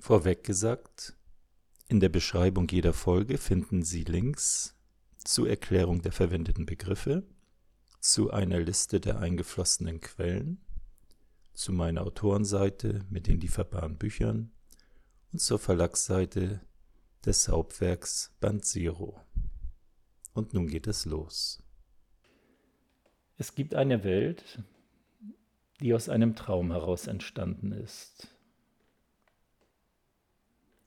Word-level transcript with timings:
Vorweg 0.00 0.44
gesagt, 0.44 1.14
in 1.88 2.00
der 2.00 2.08
Beschreibung 2.08 2.66
jeder 2.68 2.92
Folge 2.92 3.36
finden 3.36 3.82
Sie 3.82 4.04
Links 4.04 4.74
zur 5.18 5.48
Erklärung 5.48 6.00
der 6.00 6.12
verwendeten 6.12 6.64
Begriffe, 6.64 7.22
zu 8.00 8.30
einer 8.30 8.60
Liste 8.60 8.98
der 8.98 9.18
eingeflossenen 9.18 10.00
Quellen, 10.00 10.64
zu 11.52 11.72
meiner 11.72 12.02
Autorenseite 12.02 13.04
mit 13.10 13.26
den 13.26 13.40
lieferbaren 13.40 13.98
Büchern 13.98 14.52
und 15.32 15.40
zur 15.40 15.58
Verlagsseite 15.58 16.60
des 17.26 17.48
Hauptwerks 17.48 18.34
Band 18.40 18.64
Zero. 18.64 19.20
Und 20.32 20.54
nun 20.54 20.66
geht 20.66 20.86
es 20.86 21.04
los. 21.04 21.62
Es 23.36 23.54
gibt 23.54 23.74
eine 23.74 24.02
Welt, 24.04 24.62
die 25.80 25.92
aus 25.92 26.08
einem 26.08 26.34
Traum 26.34 26.70
heraus 26.70 27.06
entstanden 27.06 27.72
ist. 27.72 28.28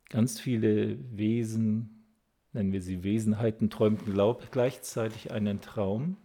Ganz 0.10 0.40
viele 0.40 0.98
Wesen, 1.18 2.06
nennen 2.52 2.72
wir 2.72 2.82
sie 2.82 3.04
Wesenheiten, 3.04 3.70
träumten 3.70 4.14
gleichzeitig 4.52 5.32
einen 5.32 5.62
Traum. 5.62 6.18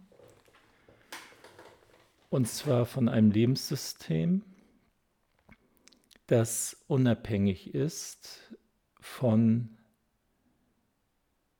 Und 2.29 2.47
zwar 2.47 2.85
von 2.85 3.09
einem 3.09 3.31
Lebenssystem, 3.31 4.43
das 6.27 6.77
unabhängig 6.87 7.73
ist 7.73 8.55
von 9.01 9.77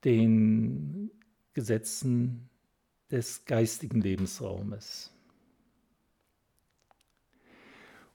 den 0.03 1.09
Gesetzen 1.53 2.49
des 3.09 3.45
geistigen 3.45 4.01
Lebensraumes. 4.01 5.11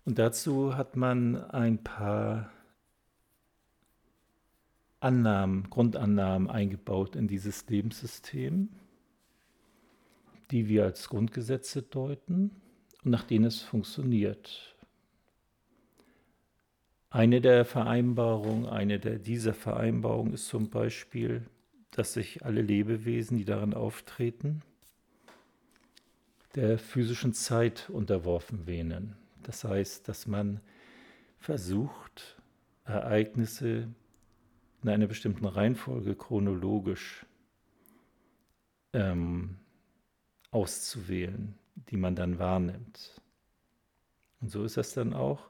Und 0.05 0.19
dazu 0.19 0.77
hat 0.77 0.97
man 0.97 1.37
ein 1.51 1.83
paar 1.83 2.54
Annahmen, 5.05 5.69
Grundannahmen 5.69 6.48
eingebaut 6.48 7.15
in 7.15 7.28
dieses 7.28 7.69
Lebenssystem, 7.69 8.70
die 10.51 10.69
wir 10.69 10.84
als 10.84 11.09
Grundgesetze 11.11 11.83
deuten 11.83 12.51
und 13.05 13.11
nach 13.11 13.25
denen 13.25 13.45
es 13.45 13.61
funktioniert. 13.61 14.75
Eine 17.11 17.43
der 17.43 17.67
Vereinbarungen, 17.67 18.67
eine 18.67 18.98
der 18.98 19.19
dieser 19.19 19.53
Vereinbarungen 19.53 20.33
ist 20.33 20.48
zum 20.48 20.70
Beispiel, 20.70 21.43
dass 21.91 22.15
sich 22.15 22.45
alle 22.45 22.62
Lebewesen, 22.62 23.37
die 23.37 23.45
darin 23.45 23.75
auftreten, 23.75 24.62
der 26.55 26.78
physischen 26.78 27.34
Zeit 27.34 27.91
unterworfen 27.91 28.67
wähnen. 28.67 29.17
Das 29.43 29.65
heißt, 29.65 30.09
dass 30.09 30.27
man 30.27 30.61
versucht, 31.39 32.41
Ereignisse 32.84 33.89
in 34.85 34.91
einer 34.91 35.07
bestimmten 35.07 35.47
Reihenfolge 35.47 36.15
chronologisch 36.15 37.25
ähm, 38.93 39.57
auszuwählen, 40.51 41.55
die 41.89 41.97
man 41.97 42.15
dann 42.15 42.39
wahrnimmt. 42.39 43.19
Und 44.43 44.51
so 44.51 44.62
ist 44.62 44.77
das 44.77 44.93
dann 44.93 45.15
auch. 45.15 45.49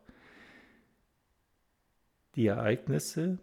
Die 2.36 2.46
Ereignisse, 2.46 3.38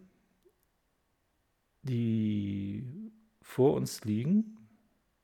die 1.84 3.12
vor 3.42 3.73
uns 3.73 4.06
liegen, 4.06 4.58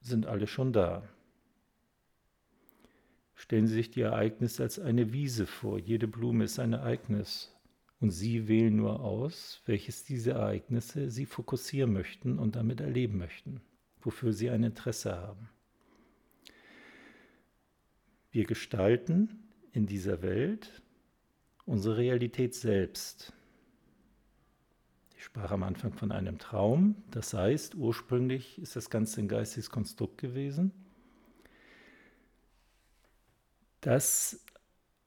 sind 0.02 0.26
alle 0.26 0.48
schon 0.48 0.74
da. 0.74 1.08
Stellen 3.36 3.68
Sie 3.68 3.76
sich 3.76 3.90
die 3.90 4.02
Ereignisse 4.02 4.64
als 4.64 4.80
eine 4.80 5.14
Wiese 5.14 5.46
vor. 5.46 5.80
Jede 5.80 6.10
Blume 6.10 6.44
ist 6.44 6.60
ein 6.60 6.74
Ereignis. 6.74 7.57
Und 8.00 8.12
Sie 8.12 8.48
wählen 8.48 8.76
nur 8.76 9.00
aus, 9.00 9.62
welches 9.66 10.04
diese 10.04 10.32
Ereignisse 10.32 11.10
Sie 11.10 11.26
fokussieren 11.26 11.94
möchten 11.94 12.38
und 12.38 12.56
damit 12.56 12.80
erleben 12.80 13.18
möchten, 13.18 13.62
wofür 14.02 14.34
Sie 14.34 14.50
ein 14.50 14.64
Interesse 14.64 15.16
haben. 15.16 15.50
Wir 18.32 18.46
gestalten 18.46 19.44
in 19.72 19.88
dieser 19.88 20.22
Welt 20.22 20.82
unsere 21.66 21.98
Realität 21.98 22.54
selbst. 22.54 23.34
Ich 25.18 25.24
sprach 25.24 25.52
am 25.52 25.64
Anfang 25.64 25.94
von 25.94 26.12
einem 26.12 26.38
Traum, 26.38 26.96
das 27.10 27.34
heißt, 27.34 27.74
ursprünglich 27.74 28.60
ist 28.60 28.76
das 28.76 28.92
Ganze 28.92 29.22
ein 29.22 29.28
geistiges 29.28 29.72
Konstrukt 29.72 30.20
gewesen, 30.20 30.72
das 33.82 34.46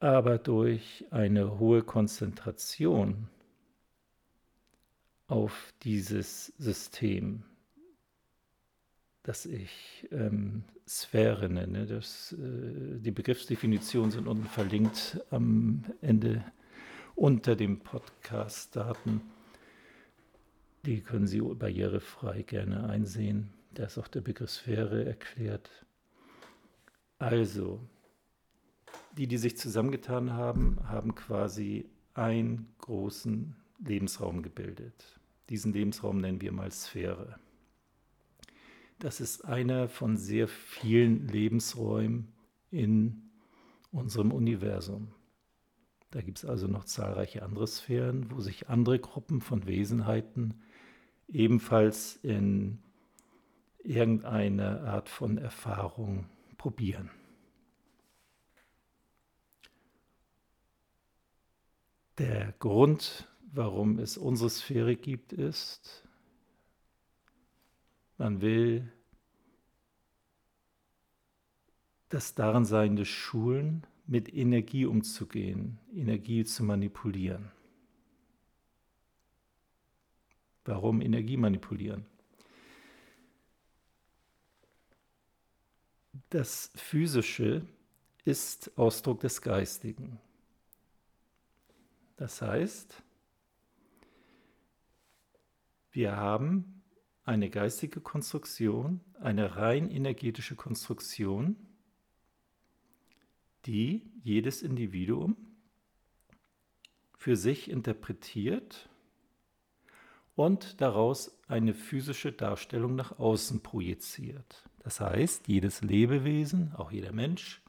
aber 0.00 0.38
durch 0.38 1.04
eine 1.10 1.58
hohe 1.58 1.82
Konzentration 1.82 3.28
auf 5.28 5.72
dieses 5.82 6.46
System, 6.58 7.44
das 9.22 9.44
ich 9.44 10.08
ähm, 10.10 10.64
Sphäre 10.88 11.50
nenne, 11.50 11.86
das, 11.86 12.32
äh, 12.32 12.98
die 12.98 13.10
Begriffsdefinitionen 13.10 14.10
sind 14.10 14.26
unten 14.26 14.46
verlinkt 14.46 15.20
am 15.30 15.84
Ende 16.00 16.44
unter 17.14 17.54
dem 17.54 17.80
Podcast-Daten. 17.80 19.20
Die 20.86 21.02
können 21.02 21.26
Sie 21.26 21.42
barrierefrei 21.42 22.42
gerne 22.42 22.88
einsehen. 22.88 23.50
Da 23.74 23.84
ist 23.84 23.98
auch 23.98 24.08
der 24.08 24.22
Begriff 24.22 24.50
Sphäre 24.50 25.04
erklärt. 25.04 25.70
Also, 27.18 27.80
die, 29.16 29.26
die 29.26 29.38
sich 29.38 29.56
zusammengetan 29.56 30.32
haben, 30.32 30.78
haben 30.88 31.14
quasi 31.14 31.88
einen 32.14 32.72
großen 32.78 33.56
Lebensraum 33.78 34.42
gebildet. 34.42 35.20
Diesen 35.48 35.72
Lebensraum 35.72 36.18
nennen 36.18 36.40
wir 36.40 36.52
mal 36.52 36.70
Sphäre. 36.70 37.38
Das 38.98 39.20
ist 39.20 39.44
einer 39.44 39.88
von 39.88 40.16
sehr 40.16 40.46
vielen 40.46 41.26
Lebensräumen 41.26 42.28
in 42.70 43.30
unserem 43.90 44.30
Universum. 44.30 45.08
Da 46.10 46.20
gibt 46.20 46.38
es 46.38 46.44
also 46.44 46.66
noch 46.66 46.84
zahlreiche 46.84 47.42
andere 47.42 47.66
Sphären, 47.66 48.30
wo 48.30 48.40
sich 48.40 48.68
andere 48.68 48.98
Gruppen 48.98 49.40
von 49.40 49.66
Wesenheiten 49.66 50.60
ebenfalls 51.28 52.16
in 52.16 52.78
irgendeiner 53.82 54.82
Art 54.82 55.08
von 55.08 55.38
Erfahrung 55.38 56.26
probieren. 56.58 57.10
Der 62.20 62.52
Grund, 62.58 63.26
warum 63.50 63.98
es 63.98 64.18
unsere 64.18 64.50
Sphäre 64.50 64.94
gibt, 64.94 65.32
ist, 65.32 66.06
man 68.18 68.42
will 68.42 68.92
das 72.10 72.34
Darinsein 72.34 73.02
Schulen, 73.06 73.86
mit 74.06 74.34
Energie 74.34 74.84
umzugehen, 74.84 75.78
Energie 75.94 76.44
zu 76.44 76.62
manipulieren. 76.62 77.50
Warum 80.66 81.00
Energie 81.00 81.38
manipulieren? 81.38 82.04
Das 86.28 86.70
Physische 86.74 87.66
ist 88.26 88.76
Ausdruck 88.76 89.20
des 89.20 89.40
Geistigen. 89.40 90.20
Das 92.20 92.42
heißt, 92.42 93.02
wir 95.90 96.16
haben 96.16 96.82
eine 97.24 97.48
geistige 97.48 98.02
Konstruktion, 98.02 99.00
eine 99.18 99.56
rein 99.56 99.90
energetische 99.90 100.54
Konstruktion, 100.54 101.56
die 103.64 104.02
jedes 104.22 104.60
Individuum 104.60 105.34
für 107.16 107.36
sich 107.36 107.70
interpretiert 107.70 108.90
und 110.34 110.82
daraus 110.82 111.40
eine 111.48 111.72
physische 111.72 112.32
Darstellung 112.32 112.96
nach 112.96 113.18
außen 113.18 113.62
projiziert. 113.62 114.68
Das 114.80 115.00
heißt, 115.00 115.48
jedes 115.48 115.80
Lebewesen, 115.80 116.74
auch 116.74 116.92
jeder 116.92 117.12
Mensch, 117.12 117.62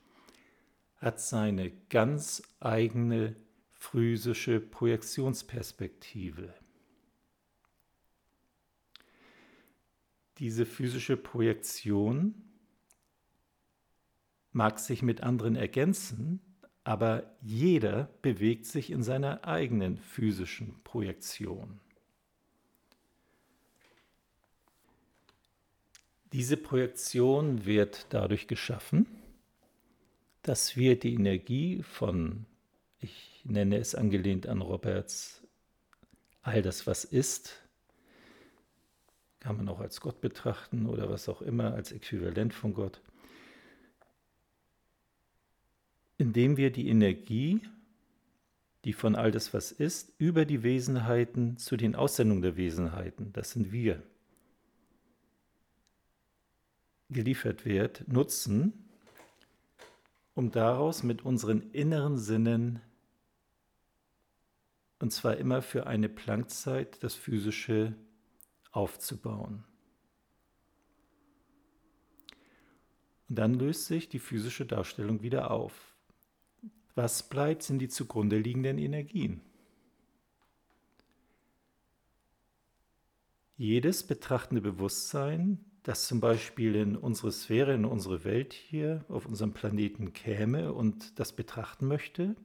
hat 0.98 1.21
seine 1.21 1.71
ganz 1.88 2.44
eigene 2.59 3.38
physische 3.81 4.60
Projektionsperspektive. 4.60 6.54
Diese 10.38 10.68
physische 10.68 11.18
Projektion 11.18 12.36
mag 14.51 14.80
sich 14.80 15.01
mit 15.01 15.22
anderen 15.24 15.56
ergänzen, 15.56 16.42
aber 16.83 17.36
jeder 17.42 18.13
bewegt 18.22 18.68
sich 18.68 18.92
in 18.92 19.01
seiner 19.01 19.45
eigenen 19.45 19.98
physischen 19.98 20.81
Projektion. 20.84 21.80
Diese 26.34 26.56
Projektion 26.56 27.66
wird 27.66 28.06
dadurch 28.10 28.48
geschaffen, 28.48 29.07
dass 30.44 30.75
wir 30.75 31.00
die 31.00 31.16
Energie 31.16 31.81
von, 31.81 32.45
ich 33.00 33.31
nenne 33.45 33.77
es 33.77 33.95
angelehnt 33.95 34.47
an 34.47 34.61
Roberts 34.61 35.41
all 36.43 36.61
das, 36.61 36.88
was 36.88 37.03
ist, 37.03 37.61
kann 39.39 39.57
man 39.57 39.69
auch 39.69 39.79
als 39.79 40.01
Gott 40.01 40.21
betrachten 40.21 40.85
oder 40.85 41.09
was 41.09 41.29
auch 41.29 41.41
immer, 41.41 41.73
als 41.73 41.91
Äquivalent 41.91 42.53
von 42.53 42.73
Gott, 42.73 43.01
indem 46.17 46.57
wir 46.57 46.71
die 46.71 46.89
Energie, 46.89 47.61
die 48.85 48.93
von 48.93 49.15
all 49.15 49.31
das, 49.31 49.53
was 49.53 49.71
ist, 49.71 50.13
über 50.17 50.45
die 50.45 50.63
Wesenheiten 50.63 51.57
zu 51.57 51.77
den 51.77 51.95
Aussendungen 51.95 52.41
der 52.41 52.57
Wesenheiten, 52.57 53.33
das 53.33 53.51
sind 53.51 53.71
wir, 53.71 54.03
geliefert 57.09 57.65
wird, 57.65 58.07
nutzen, 58.07 58.89
um 60.33 60.51
daraus 60.51 61.03
mit 61.03 61.23
unseren 61.23 61.71
inneren 61.71 62.17
Sinnen, 62.17 62.79
und 65.01 65.12
zwar 65.12 65.38
immer 65.38 65.62
für 65.62 65.88
eine 65.88 66.09
Planckzeit, 66.09 67.03
das 67.03 67.15
Physische 67.15 67.95
aufzubauen. 68.71 69.63
Und 73.30 73.36
dann 73.36 73.53
löst 73.53 73.86
sich 73.86 74.09
die 74.09 74.19
physische 74.19 74.65
Darstellung 74.65 75.21
wieder 75.21 75.51
auf. 75.51 75.95
Was 76.95 77.27
bleibt, 77.30 77.63
sind 77.63 77.80
die 77.80 77.89
zugrunde 77.89 78.38
liegenden 78.38 78.77
Energien. 78.77 79.42
Jedes 83.57 84.06
betrachtende 84.06 84.62
Bewusstsein 84.62 85.65
das 85.83 86.07
zum 86.07 86.19
Beispiel 86.19 86.75
in 86.75 86.95
unsere 86.95 87.31
Sphäre, 87.31 87.74
in 87.74 87.86
unsere 87.86 88.24
Welt 88.24 88.53
hier 88.53 89.03
auf 89.07 89.25
unserem 89.25 89.53
Planeten 89.53 90.13
käme 90.13 90.74
und 90.74 91.19
das 91.19 91.36
betrachten 91.36 91.88
möchte, 91.88 92.36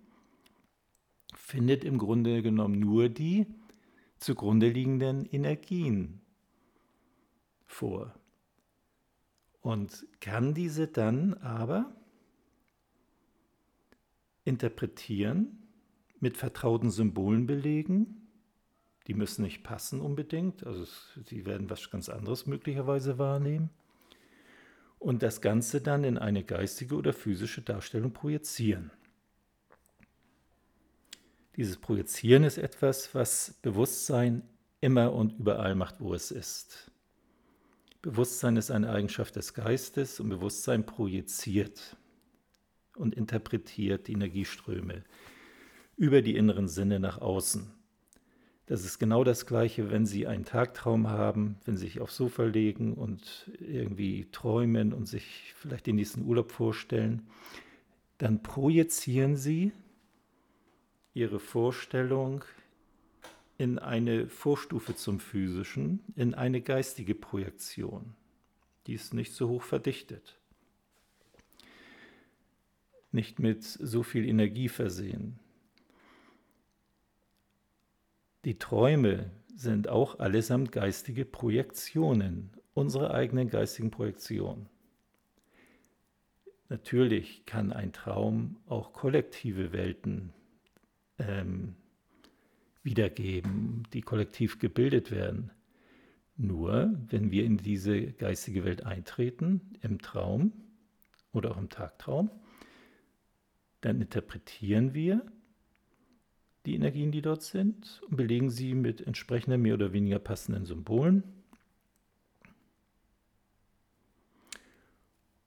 findet 1.35 1.85
im 1.85 1.99
Grunde 1.99 2.43
genommen 2.43 2.79
nur 2.79 3.09
die 3.09 3.47
zugrunde 4.19 4.69
liegenden 4.69 5.27
Energien 5.27 6.21
vor 7.67 8.15
und 9.61 10.07
kann 10.21 10.55
diese 10.55 10.87
dann 10.87 11.35
aber 11.35 11.95
interpretieren, 14.45 15.63
mit 16.21 16.37
vertrauten 16.37 16.91
Symbolen 16.91 17.47
belegen 17.47 18.27
die 19.07 19.15
müssen 19.15 19.43
nicht 19.43 19.63
passen 19.63 20.01
unbedingt, 20.01 20.67
also 20.67 20.85
sie 21.27 21.47
werden 21.47 21.71
was 21.71 21.91
ganz 21.91 22.09
anderes 22.09 22.47
möglicherweise 22.47 23.19
wahrnehmen. 23.19 23.71
Und 24.99 25.23
das 25.23 25.41
Ganze 25.41 25.81
dann 25.81 26.03
in 26.05 26.19
eine 26.19 26.43
geistige 26.43 26.97
oder 26.97 27.13
physische 27.13 27.63
Darstellung 27.63 28.13
projizieren. 28.13 28.91
Dieses 31.57 31.79
Projizieren 31.79 32.45
ist 32.45 32.59
etwas, 32.59 33.15
was 33.15 33.59
Bewusstsein 33.63 34.43
immer 34.83 35.15
und 35.15 35.39
überall 35.39 35.75
macht, 35.75 36.01
wo 36.01 36.13
es 36.13 36.31
ist. 36.31 36.91
Bewusstsein 38.03 38.57
ist 38.57 38.71
eine 38.71 38.91
Eigenschaft 38.91 39.37
des 39.37 39.55
Geistes 39.55 40.21
und 40.21 40.29
Bewusstsein 40.29 40.85
projiziert 40.85 41.97
und 42.95 43.15
interpretiert 43.15 44.07
die 44.07 44.13
Energieströme 44.13 45.03
über 45.97 46.21
die 46.21 46.37
inneren 46.37 46.69
Sinne 46.69 47.01
nach 47.01 47.23
außen. 47.23 47.73
Das 48.67 48.85
ist 48.85 48.99
genau 48.99 49.25
das 49.25 49.47
Gleiche, 49.47 49.91
wenn 49.91 50.05
Sie 50.05 50.27
einen 50.27 50.45
Tagtraum 50.45 51.09
haben, 51.09 51.57
wenn 51.65 51.77
Sie 51.77 51.87
sich 51.87 52.01
aufs 52.01 52.17
Sofa 52.17 52.45
legen 52.45 52.95
und 52.95 53.51
irgendwie 53.61 54.29
träumen 54.31 54.93
und 54.93 55.07
sich 55.07 55.55
vielleicht 55.57 55.87
den 55.87 55.97
nächsten 55.97 56.23
Urlaub 56.23 56.53
vorstellen. 56.53 57.29
Dann 58.19 58.43
projizieren 58.43 59.37
Sie 59.37 59.73
Ihre 61.17 61.41
Vorstellung 61.41 62.45
in 63.57 63.79
eine 63.79 64.29
Vorstufe 64.29 64.95
zum 64.95 65.19
Physischen, 65.19 66.01
in 66.15 66.35
eine 66.35 66.61
geistige 66.61 67.15
Projektion. 67.15 68.13
Die 68.87 68.93
ist 68.93 69.15
nicht 69.15 69.33
so 69.33 69.49
hoch 69.49 69.63
verdichtet, 69.63 70.39
nicht 73.13 73.39
mit 73.39 73.65
so 73.65 74.03
viel 74.03 74.29
Energie 74.29 74.69
versehen. 74.69 75.39
Die 78.45 78.59
Träume 78.59 79.31
sind 79.55 79.89
auch 79.89 80.19
allesamt 80.19 80.71
geistige 80.71 81.25
Projektionen, 81.25 82.51
unsere 82.75 83.15
eigenen 83.15 83.49
geistigen 83.49 83.91
Projektionen. 83.91 84.69
Natürlich 86.69 87.47
kann 87.47 87.73
ein 87.73 87.95
Traum 87.95 88.59
auch 88.67 88.93
kollektive 88.93 89.73
Welten 89.73 90.35
ähm, 91.27 91.75
wiedergeben, 92.83 93.83
die 93.93 94.01
kollektiv 94.01 94.59
gebildet 94.59 95.11
werden. 95.11 95.51
Nur 96.37 96.95
wenn 97.09 97.31
wir 97.31 97.45
in 97.45 97.57
diese 97.57 98.13
geistige 98.13 98.65
Welt 98.65 98.85
eintreten, 98.85 99.61
im 99.81 100.01
Traum 100.01 100.53
oder 101.33 101.53
auch 101.53 101.59
im 101.59 101.69
Tagtraum, 101.69 102.31
dann 103.81 104.01
interpretieren 104.01 104.95
wir 104.95 105.25
die 106.67 106.75
Energien, 106.75 107.13
die 107.13 107.23
dort 107.23 107.43
sind, 107.43 108.03
und 108.09 108.17
belegen 108.17 108.51
sie 108.51 108.75
mit 108.75 109.01
entsprechenden 109.01 109.63
mehr 109.63 109.75
oder 109.75 109.93
weniger 109.93 110.19
passenden 110.19 110.67
Symbolen 110.67 111.23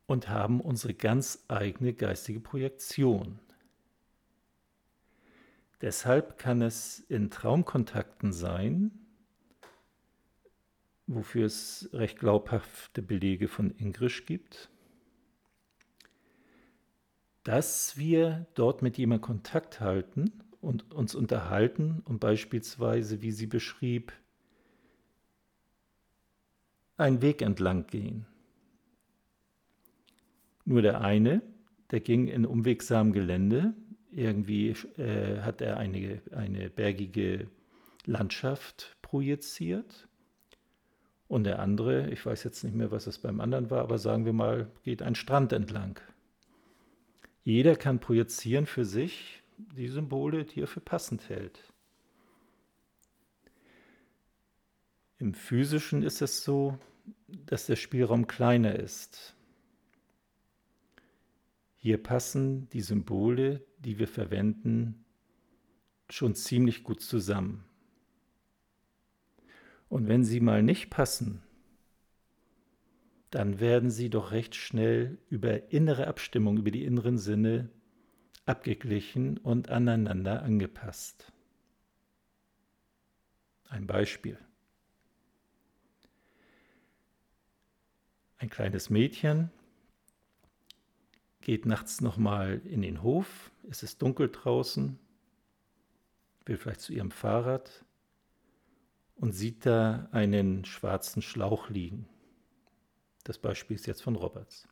und 0.08 0.30
haben 0.30 0.60
unsere 0.60 0.94
ganz 0.94 1.44
eigene 1.50 1.94
geistige 1.94 2.40
Projektion. 2.40 3.40
Deshalb 5.82 6.38
kann 6.38 6.62
es 6.62 7.00
in 7.00 7.30
Traumkontakten 7.30 8.34
sein, 8.34 8.92
wofür 11.08 11.46
es 11.46 11.90
recht 11.94 12.20
glaubhafte 12.20 13.02
Belege 13.02 13.48
von 13.48 13.72
Ingrisch 13.72 14.26
gibt, 14.26 14.70
dass 17.44 17.98
wir 17.98 18.46
dort 18.54 18.82
mit 18.82 18.98
jemandem 18.98 19.26
Kontakt 19.26 19.80
halten 19.80 20.32
und 20.62 20.94
uns 20.94 21.16
unterhalten 21.16 22.02
und 22.06 22.20
beispielsweise, 22.20 23.22
wie 23.22 23.32
sie 23.32 23.48
beschrieb, 23.48 24.12
einen 26.98 27.22
Weg 27.22 27.42
entlang 27.42 27.88
gehen. 27.88 28.26
Nur 30.66 30.82
der 30.82 31.02
eine, 31.02 31.42
der 31.90 32.02
ging 32.02 32.28
in 32.28 32.46
umwegsamem 32.46 33.14
Gelände, 33.14 33.74
irgendwie 34.12 34.70
äh, 34.98 35.42
hat 35.42 35.62
er 35.62 35.78
eine, 35.78 36.22
eine 36.32 36.70
bergige 36.70 37.48
Landschaft 38.06 38.98
projiziert. 39.02 40.08
Und 41.28 41.44
der 41.44 41.60
andere, 41.60 42.10
ich 42.10 42.26
weiß 42.26 42.44
jetzt 42.44 42.64
nicht 42.64 42.76
mehr, 42.76 42.90
was 42.92 43.06
es 43.06 43.20
beim 43.20 43.40
anderen 43.40 43.70
war, 43.70 43.82
aber 43.82 44.00
sagen 44.00 44.26
wir 44.26 44.34
mal, 44.34 44.72
geht 44.84 45.04
ein 45.04 45.14
Strand 45.14 45.54
entlang. 45.54 46.00
Jeder 47.44 47.76
kann 47.76 48.00
projizieren 48.00 48.66
für 48.66 48.84
sich, 48.84 49.44
die 49.76 49.88
Symbole, 49.88 50.46
die 50.46 50.62
er 50.62 50.68
für 50.68 50.82
passend 50.82 51.30
hält. 51.30 51.62
Im 55.20 55.34
physischen 55.34 56.02
ist 56.02 56.22
es 56.22 56.44
so, 56.44 56.78
dass 57.28 57.66
der 57.66 57.76
Spielraum 57.76 58.26
kleiner 58.26 58.76
ist. 58.76 59.36
Hier 61.76 62.02
passen 62.02 62.70
die 62.70 62.82
Symbole, 62.82 63.62
die 63.80 64.00
wir 64.00 64.08
verwenden, 64.08 65.06
schon 66.10 66.36
ziemlich 66.36 66.84
gut 66.84 67.02
zusammen. 67.02 67.66
Und 69.90 70.08
wenn 70.08 70.24
sie 70.24 70.40
mal 70.40 70.62
nicht 70.62 70.90
passen, 70.90 71.42
dann 73.32 73.60
werden 73.60 73.90
sie 73.90 74.10
doch 74.10 74.32
recht 74.32 74.56
schnell 74.56 75.18
über 75.30 75.72
innere 75.72 76.08
Abstimmung, 76.08 76.58
über 76.58 76.72
die 76.72 76.84
inneren 76.84 77.18
Sinne 77.18 77.70
abgeglichen 78.46 79.38
und 79.38 79.70
aneinander 79.70 80.42
angepasst. 80.42 81.32
Ein 83.68 83.86
Beispiel. 83.86 84.38
Ein 88.40 88.50
kleines 88.50 88.90
Mädchen 88.90 89.52
geht 91.42 91.66
nachts 91.66 92.02
nochmal 92.02 92.62
in 92.66 92.82
den 92.82 93.04
Hof, 93.04 93.52
es 93.70 93.84
ist 93.84 94.02
dunkel 94.02 94.30
draußen, 94.30 95.00
will 96.46 96.58
vielleicht 96.58 96.82
zu 96.82 96.94
ihrem 96.94 97.12
Fahrrad 97.12 97.86
und 99.16 99.34
sieht 99.34 99.66
da 99.66 100.08
einen 100.12 100.66
schwarzen 100.66 101.22
Schlauch 101.22 101.70
liegen. 101.70 102.08
Das 103.24 103.38
Beispiel 103.38 103.76
ist 103.76 103.86
jetzt 103.86 104.02
von 104.02 104.16
Roberts. 104.16 104.68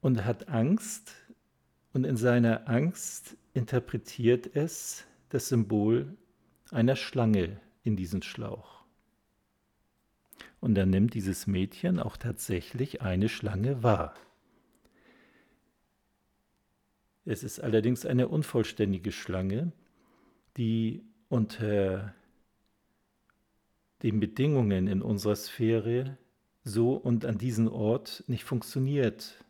Und 0.00 0.24
hat 0.24 0.48
Angst, 0.48 1.14
und 1.92 2.04
in 2.04 2.16
seiner 2.16 2.68
Angst 2.68 3.36
interpretiert 3.54 4.54
es 4.54 5.04
das 5.28 5.48
Symbol 5.48 6.16
einer 6.70 6.96
Schlange 6.96 7.60
in 7.84 7.96
diesen 7.96 8.20
Schlauch. 8.20 8.82
Und 10.60 10.74
dann 10.74 10.90
nimmt 10.90 11.14
dieses 11.14 11.46
Mädchen 11.46 12.00
auch 12.00 12.16
tatsächlich 12.16 13.00
eine 13.00 13.28
Schlange 13.28 13.82
wahr. 13.82 14.14
Es 17.24 17.42
ist 17.42 17.60
allerdings 17.60 18.04
eine 18.04 18.28
unvollständige 18.28 19.12
Schlange, 19.12 19.72
die 20.56 21.02
unter 21.28 22.14
den 24.02 24.20
Bedingungen 24.20 24.86
in 24.86 25.00
unserer 25.00 25.36
Sphäre 25.36 26.18
so 26.62 26.94
und 26.94 27.24
an 27.24 27.38
diesem 27.38 27.68
Ort 27.68 28.24
nicht 28.26 28.44
funktioniert, 28.44 29.44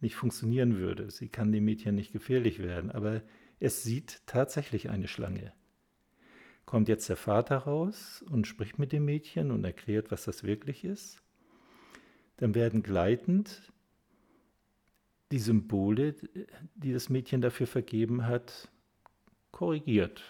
nicht 0.00 0.14
funktionieren 0.14 0.78
würde. 0.78 1.10
Sie 1.10 1.28
kann 1.28 1.50
dem 1.50 1.64
Mädchen 1.64 1.96
nicht 1.96 2.12
gefährlich 2.12 2.60
werden, 2.60 2.90
aber 2.90 3.22
es 3.58 3.82
sieht 3.82 4.22
tatsächlich 4.26 4.88
eine 4.88 5.08
Schlange. 5.08 5.52
Kommt 6.64 6.88
jetzt 6.88 7.08
der 7.08 7.16
Vater 7.16 7.56
raus 7.58 8.24
und 8.30 8.46
spricht 8.46 8.78
mit 8.78 8.92
dem 8.92 9.04
Mädchen 9.04 9.50
und 9.50 9.64
erklärt, 9.64 10.10
was 10.10 10.24
das 10.24 10.44
wirklich 10.44 10.84
ist. 10.84 11.20
Dann 12.36 12.54
werden 12.54 12.82
gleitend 12.82 13.72
die 15.30 15.38
Symbole, 15.38 16.14
die 16.74 16.92
das 16.92 17.08
Mädchen 17.08 17.40
dafür 17.40 17.66
vergeben 17.66 18.26
hat, 18.26 18.68
korrigiert. 19.50 20.22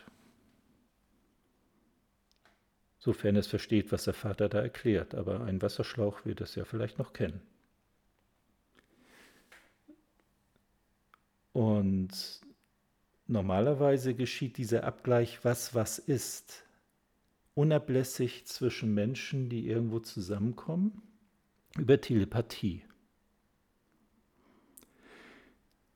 Sofern 2.98 3.36
es 3.36 3.46
versteht, 3.46 3.92
was 3.92 4.04
der 4.04 4.14
Vater 4.14 4.48
da 4.48 4.60
erklärt. 4.60 5.14
Aber 5.14 5.42
ein 5.42 5.62
Wasserschlauch 5.62 6.24
wird 6.24 6.40
es 6.40 6.56
ja 6.56 6.64
vielleicht 6.64 6.98
noch 6.98 7.12
kennen. 7.12 7.40
Und 11.52 12.40
normalerweise 13.26 14.14
geschieht 14.14 14.58
dieser 14.58 14.84
Abgleich, 14.84 15.44
was 15.44 15.74
was 15.74 15.98
ist, 15.98 16.64
unablässig 17.54 18.46
zwischen 18.46 18.94
Menschen, 18.94 19.48
die 19.48 19.68
irgendwo 19.68 20.00
zusammenkommen, 20.00 21.02
über 21.76 22.00
Telepathie. 22.00 22.82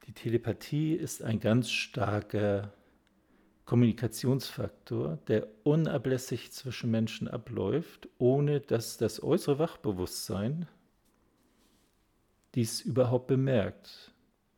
Die 0.06 0.12
Telepathie 0.12 0.94
ist 0.94 1.23
ein 1.23 1.38
ganz 1.38 1.71
starker 1.71 2.73
Kommunikationsfaktor, 3.64 5.18
der 5.28 5.47
unablässig 5.62 6.52
zwischen 6.52 6.90
Menschen 6.90 7.28
abläuft, 7.28 8.09
ohne 8.18 8.61
dass 8.61 8.99
das 8.99 9.23
äußere 9.23 9.59
Wachbewusstsein 9.59 10.66
dies 12.54 12.80
überhaupt 12.80 13.28
bemerkt. 13.28 14.12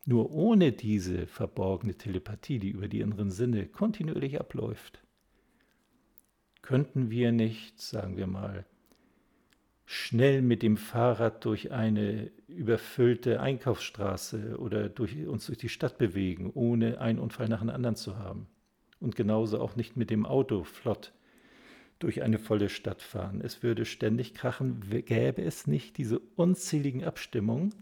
Nur 0.05 0.31
ohne 0.31 0.71
diese 0.71 1.27
verborgene 1.27 1.95
Telepathie, 1.95 2.59
die 2.59 2.69
über 2.69 2.87
die 2.87 2.99
inneren 2.99 3.31
Sinne 3.31 3.67
kontinuierlich 3.67 4.39
abläuft, 4.39 5.03
könnten 6.61 7.09
wir 7.09 7.31
nicht, 7.31 7.79
sagen 7.79 8.17
wir 8.17 8.27
mal, 8.27 8.65
schnell 9.85 10.41
mit 10.41 10.63
dem 10.63 10.77
Fahrrad 10.77 11.45
durch 11.45 11.71
eine 11.71 12.31
überfüllte 12.47 13.39
Einkaufsstraße 13.39 14.57
oder 14.57 14.89
durch, 14.89 15.27
uns 15.27 15.45
durch 15.45 15.57
die 15.57 15.69
Stadt 15.69 15.97
bewegen, 15.97 16.51
ohne 16.53 16.99
einen 16.99 17.19
Unfall 17.19 17.47
nach 17.47 17.59
dem 17.59 17.69
anderen 17.69 17.95
zu 17.95 18.17
haben. 18.17 18.47
Und 18.99 19.15
genauso 19.15 19.59
auch 19.59 19.75
nicht 19.75 19.95
mit 19.95 20.09
dem 20.09 20.25
Auto 20.25 20.63
flott 20.63 21.13
durch 21.99 22.23
eine 22.23 22.39
volle 22.39 22.69
Stadt 22.69 23.01
fahren. 23.01 23.41
Es 23.41 23.63
würde 23.63 23.85
ständig 23.85 24.33
krachen, 24.33 24.81
gäbe 25.05 25.43
es 25.43 25.67
nicht 25.67 25.97
diese 25.97 26.19
unzähligen 26.35 27.03
Abstimmungen, 27.03 27.73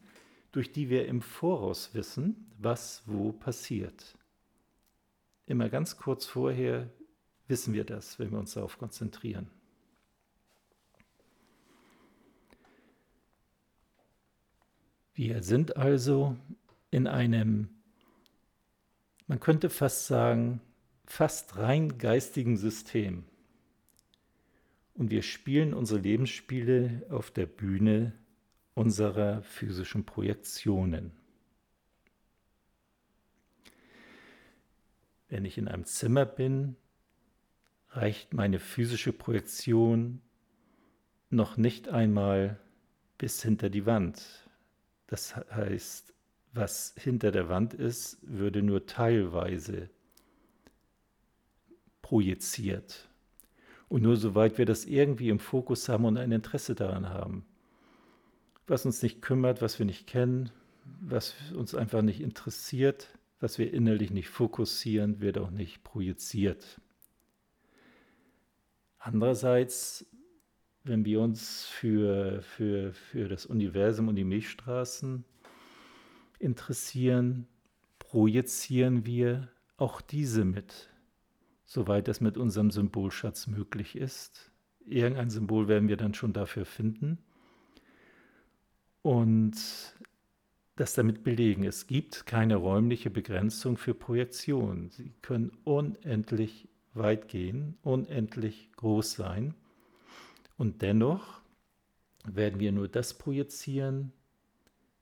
durch 0.51 0.71
die 0.71 0.89
wir 0.89 1.07
im 1.07 1.21
Voraus 1.21 1.93
wissen, 1.93 2.51
was 2.59 3.03
wo 3.05 3.31
passiert. 3.31 4.17
Immer 5.45 5.69
ganz 5.69 5.97
kurz 5.97 6.25
vorher 6.25 6.89
wissen 7.47 7.73
wir 7.73 7.85
das, 7.85 8.19
wenn 8.19 8.31
wir 8.31 8.39
uns 8.39 8.53
darauf 8.53 8.77
konzentrieren. 8.77 9.49
Wir 15.13 15.43
sind 15.43 15.77
also 15.77 16.35
in 16.89 17.07
einem, 17.07 17.69
man 19.27 19.39
könnte 19.39 19.69
fast 19.69 20.07
sagen, 20.07 20.59
fast 21.05 21.57
rein 21.57 21.97
geistigen 21.97 22.57
System. 22.57 23.25
Und 24.95 25.11
wir 25.11 25.21
spielen 25.21 25.73
unsere 25.73 25.99
Lebensspiele 25.99 27.05
auf 27.09 27.29
der 27.31 27.45
Bühne 27.45 28.13
unserer 28.73 29.43
physischen 29.43 30.05
Projektionen. 30.05 31.11
Wenn 35.29 35.45
ich 35.45 35.57
in 35.57 35.67
einem 35.67 35.85
Zimmer 35.85 36.25
bin, 36.25 36.75
reicht 37.89 38.33
meine 38.33 38.59
physische 38.59 39.13
Projektion 39.13 40.21
noch 41.29 41.57
nicht 41.57 41.89
einmal 41.89 42.59
bis 43.17 43.41
hinter 43.41 43.69
die 43.69 43.85
Wand. 43.85 44.42
Das 45.07 45.35
heißt, 45.35 46.13
was 46.53 46.93
hinter 46.97 47.31
der 47.31 47.49
Wand 47.49 47.73
ist, 47.73 48.17
würde 48.21 48.61
nur 48.61 48.85
teilweise 48.85 49.89
projiziert. 52.01 53.09
Und 53.89 54.03
nur 54.03 54.17
soweit 54.17 54.57
wir 54.57 54.65
das 54.65 54.85
irgendwie 54.85 55.29
im 55.29 55.39
Fokus 55.39 55.89
haben 55.89 56.05
und 56.05 56.17
ein 56.17 56.31
Interesse 56.31 56.75
daran 56.75 57.09
haben. 57.09 57.45
Was 58.67 58.85
uns 58.85 59.01
nicht 59.03 59.21
kümmert, 59.21 59.61
was 59.61 59.77
wir 59.77 59.85
nicht 59.85 60.07
kennen, 60.07 60.51
was 61.01 61.35
uns 61.53 61.75
einfach 61.75 62.01
nicht 62.01 62.21
interessiert, 62.21 63.09
was 63.39 63.57
wir 63.57 63.73
innerlich 63.73 64.11
nicht 64.11 64.29
fokussieren, 64.29 65.19
wird 65.19 65.37
auch 65.37 65.51
nicht 65.51 65.83
projiziert. 65.83 66.79
Andererseits 68.99 70.05
wenn 70.83 71.05
wir 71.05 71.21
uns 71.21 71.65
für, 71.65 72.41
für, 72.41 72.93
für 72.93 73.27
das 73.29 73.45
Universum 73.45 74.09
und 74.09 74.15
die 74.15 74.25
Milchstraßen 74.25 75.23
interessieren, 76.39 77.47
projizieren 77.99 79.05
wir 79.05 79.49
auch 79.77 80.01
diese 80.01 80.43
mit, 80.45 80.89
soweit 81.65 82.07
es 82.09 82.21
mit 82.21 82.37
unserem 82.37 82.69
Symbolschatz 82.69 83.47
möglich 83.47 83.95
ist. 83.95 84.51
Irgendein 84.85 85.29
Symbol 85.29 85.67
werden 85.67 85.87
wir 85.87 85.97
dann 85.97 86.13
schon 86.13 86.33
dafür 86.33 86.65
finden 86.65 87.17
und 89.01 89.55
das 90.75 90.95
damit 90.95 91.23
belegen. 91.23 91.63
Es 91.63 91.87
gibt 91.87 92.25
keine 92.25 92.57
räumliche 92.57 93.09
Begrenzung 93.09 93.77
für 93.77 93.93
Projektion. 93.93 94.89
Sie 94.89 95.13
können 95.21 95.51
unendlich 95.63 96.67
weit 96.93 97.29
gehen, 97.29 97.77
unendlich 97.83 98.71
groß 98.75 99.13
sein. 99.13 99.53
Und 100.57 100.81
dennoch 100.81 101.41
werden 102.25 102.59
wir 102.59 102.71
nur 102.71 102.87
das 102.87 103.13
projizieren, 103.13 104.11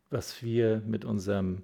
was 0.10 0.42
wir 0.42 0.82
mit 0.82 1.06
unserem 1.06 1.64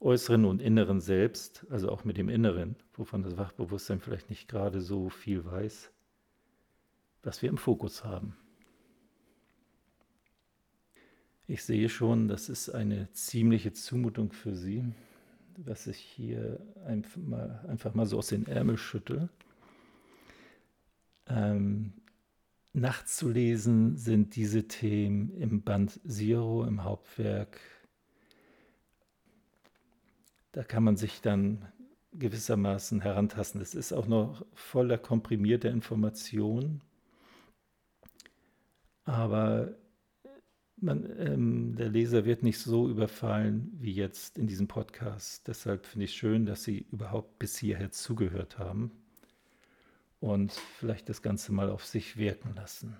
äußeren 0.00 0.44
und 0.44 0.60
inneren 0.60 1.00
Selbst, 1.00 1.66
also 1.70 1.90
auch 1.90 2.04
mit 2.04 2.16
dem 2.16 2.28
Inneren, 2.28 2.76
wovon 2.94 3.22
das 3.22 3.36
Wachbewusstsein 3.36 4.00
vielleicht 4.00 4.30
nicht 4.30 4.48
gerade 4.48 4.80
so 4.80 5.08
viel 5.08 5.44
weiß, 5.44 5.90
was 7.22 7.42
wir 7.42 7.48
im 7.48 7.58
Fokus 7.58 8.04
haben. 8.04 8.36
Ich 11.46 11.64
sehe 11.64 11.88
schon, 11.88 12.28
das 12.28 12.48
ist 12.48 12.70
eine 12.70 13.10
ziemliche 13.12 13.72
Zumutung 13.72 14.32
für 14.32 14.54
Sie, 14.54 14.84
was 15.56 15.86
ich 15.86 15.98
hier 15.98 16.60
einfach 16.86 17.20
mal, 17.20 17.64
einfach 17.68 17.94
mal 17.94 18.06
so 18.06 18.18
aus 18.18 18.28
den 18.28 18.46
Ärmel 18.46 18.78
schüttel. 18.78 19.28
Ähm, 21.26 21.92
nachzulesen 22.72 23.96
sind 23.96 24.36
diese 24.36 24.66
Themen 24.68 25.30
im 25.36 25.62
Band 25.62 26.00
Zero, 26.06 26.64
im 26.64 26.84
Hauptwerk. 26.84 27.60
Da 30.52 30.64
kann 30.64 30.84
man 30.84 30.96
sich 30.96 31.20
dann 31.20 31.66
gewissermaßen 32.12 33.00
herantasten. 33.00 33.60
Es 33.60 33.74
ist 33.74 33.92
auch 33.92 34.06
noch 34.06 34.44
voller 34.54 34.98
komprimierter 34.98 35.70
Informationen, 35.70 36.82
aber 39.04 39.74
man, 40.76 41.08
ähm, 41.18 41.76
der 41.76 41.88
Leser 41.88 42.24
wird 42.24 42.42
nicht 42.42 42.58
so 42.58 42.88
überfallen 42.88 43.72
wie 43.78 43.92
jetzt 43.92 44.36
in 44.38 44.46
diesem 44.46 44.68
Podcast. 44.68 45.46
Deshalb 45.46 45.86
finde 45.86 46.04
ich 46.06 46.14
schön, 46.14 46.44
dass 46.44 46.64
Sie 46.64 46.86
überhaupt 46.90 47.38
bis 47.38 47.56
hierher 47.56 47.92
zugehört 47.92 48.58
haben 48.58 49.01
und 50.22 50.52
vielleicht 50.52 51.08
das 51.08 51.20
Ganze 51.20 51.52
mal 51.52 51.68
auf 51.68 51.84
sich 51.84 52.16
wirken 52.16 52.54
lassen. 52.54 52.96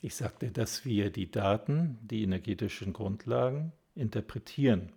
Ich 0.00 0.14
sagte, 0.14 0.52
dass 0.52 0.84
wir 0.84 1.10
die 1.10 1.28
Daten, 1.28 1.98
die 2.02 2.22
energetischen 2.22 2.92
Grundlagen 2.92 3.72
interpretieren 3.96 4.92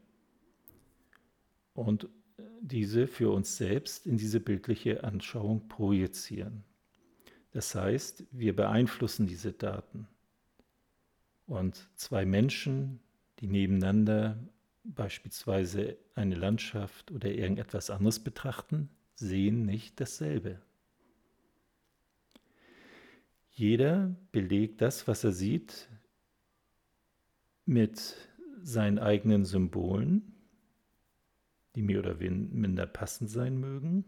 und 1.74 2.08
diese 2.62 3.08
für 3.08 3.32
uns 3.32 3.58
selbst 3.58 4.06
in 4.06 4.18
diese 4.18 4.40
bildliche 4.40 5.04
Anschauung 5.04 5.68
projizieren. 5.68 6.64
Das 7.54 7.74
heißt, 7.74 8.26
wir 8.32 8.56
beeinflussen 8.56 9.26
diese 9.26 9.54
Daten. 9.54 10.08
Und 11.48 11.90
zwei 11.96 12.26
Menschen, 12.26 13.00
die 13.40 13.48
nebeneinander 13.48 14.38
beispielsweise 14.96 15.98
eine 16.16 16.36
Landschaft 16.36 17.12
oder 17.12 17.30
irgendetwas 17.30 17.90
anderes 17.90 18.20
betrachten, 18.20 18.90
sehen 19.16 19.66
nicht 19.66 20.00
dasselbe. 20.00 20.62
Jeder 23.50 24.16
belegt 24.32 24.82
das, 24.82 25.08
was 25.08 25.24
er 25.24 25.32
sieht, 25.32 25.90
mit 27.66 28.16
seinen 28.62 29.00
eigenen 29.00 29.46
Symbolen, 29.46 30.34
die 31.76 31.82
mehr 31.82 32.00
oder 32.00 32.16
minder 32.16 32.86
passend 32.86 33.30
sein 33.30 33.58
mögen. 33.60 34.06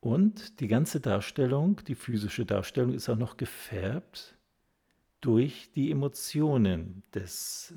Und 0.00 0.60
die 0.60 0.68
ganze 0.68 1.00
Darstellung, 1.00 1.80
die 1.86 1.94
physische 1.94 2.46
Darstellung, 2.46 2.94
ist 2.94 3.08
auch 3.08 3.18
noch 3.18 3.36
gefärbt 3.36 4.36
durch 5.20 5.70
die 5.72 5.90
Emotionen 5.90 7.02
des, 7.14 7.74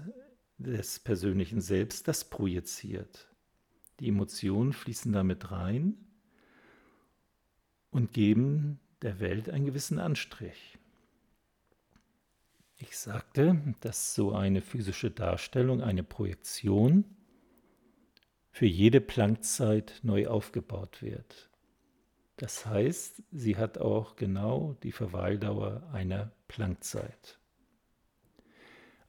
des 0.57 0.99
persönlichen 0.99 1.61
Selbst, 1.61 2.07
das 2.07 2.25
projiziert. 2.29 3.29
Die 3.99 4.09
Emotionen 4.09 4.73
fließen 4.73 5.11
damit 5.11 5.51
rein 5.51 5.95
und 7.91 8.13
geben 8.13 8.79
der 9.01 9.19
Welt 9.19 9.49
einen 9.49 9.65
gewissen 9.65 9.99
Anstrich. 9.99 10.77
Ich 12.77 12.97
sagte, 12.97 13.75
dass 13.81 14.15
so 14.15 14.33
eine 14.33 14.61
physische 14.61 15.11
Darstellung, 15.11 15.81
eine 15.81 16.03
Projektion 16.03 17.05
für 18.51 18.65
jede 18.65 18.99
Planckzeit 18.99 19.99
neu 20.03 20.27
aufgebaut 20.27 21.01
wird. 21.01 21.49
Das 22.37 22.65
heißt, 22.65 23.23
sie 23.31 23.57
hat 23.57 23.77
auch 23.77 24.15
genau 24.15 24.75
die 24.83 24.91
Verweildauer 24.91 25.89
einer 25.93 26.31
Planckzeit. 26.47 27.39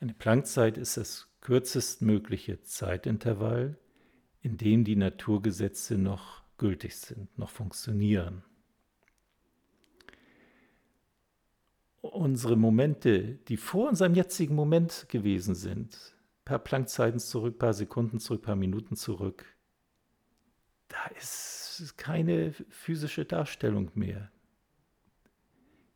Eine 0.01 0.15
Planckzeit 0.15 0.77
ist 0.77 0.97
das 0.97 1.34
kürzestmögliche 1.45 2.63
Zeitintervall, 2.63 3.79
in 4.41 4.57
dem 4.57 4.83
die 4.83 4.97
Naturgesetze 4.97 5.97
noch 5.97 6.43
gültig 6.59 6.97
sind, 6.97 7.39
noch 7.39 7.51
funktionieren. 7.51 8.43
Unsere 12.01 12.57
Momente, 12.57 13.37
die 13.49 13.57
vor 13.57 13.89
unserem 13.89 14.15
jetzigen 14.15 14.55
Moment 14.55 15.07
gewesen 15.09 15.55
sind, 15.55 16.15
paar 16.45 16.59
Planckzeiten 16.59 17.21
zurück, 17.21 17.59
paar 17.59 17.75
Sekunden 17.75 18.19
zurück, 18.19 18.43
paar 18.43 18.57
Minuten 18.57 18.97
zurück, 18.97 19.45
da 20.89 21.07
ist 21.19 21.95
keine 21.97 22.53
physische 22.53 23.25
Darstellung 23.25 23.91
mehr. 23.95 24.31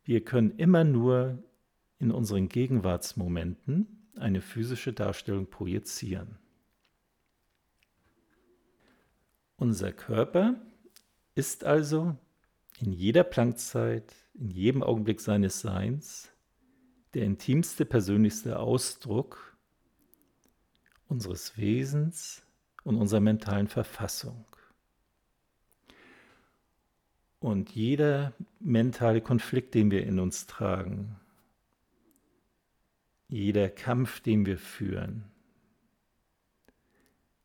Wir 0.05 0.25
können 0.25 0.53
immer 0.59 0.85
nur 0.85 1.43
in 1.99 2.11
unseren 2.11 2.49
Gegenwartsmomenten 2.49 3.98
eine 4.19 4.41
physische 4.41 4.93
Darstellung 4.93 5.47
projizieren. 5.47 6.39
Unser 9.57 9.93
Körper 9.93 10.55
ist 11.35 11.65
also 11.65 12.17
in 12.81 12.93
jeder 12.93 13.25
Planckzeit, 13.25 14.15
in 14.35 14.51
jedem 14.51 14.83
Augenblick 14.83 15.21
seines 15.21 15.61
Seins 15.61 16.31
der 17.15 17.25
intimste, 17.25 17.85
persönlichste 17.85 18.59
Ausdruck 18.59 19.57
unseres 21.09 21.57
Wesens 21.57 22.43
und 22.85 22.97
unserer 22.97 23.21
mentalen 23.21 23.67
Verfassung. 23.67 24.45
Und 27.41 27.71
jeder 27.71 28.33
mentale 28.61 29.21
Konflikt, 29.21 29.75
den 29.75 29.91
wir 29.91 30.05
in 30.05 30.19
uns 30.19 30.47
tragen, 30.47 31.17
jeder 33.29 33.69
Kampf, 33.69 34.21
den 34.21 34.47
wir 34.47 34.59
führen, 34.59 35.25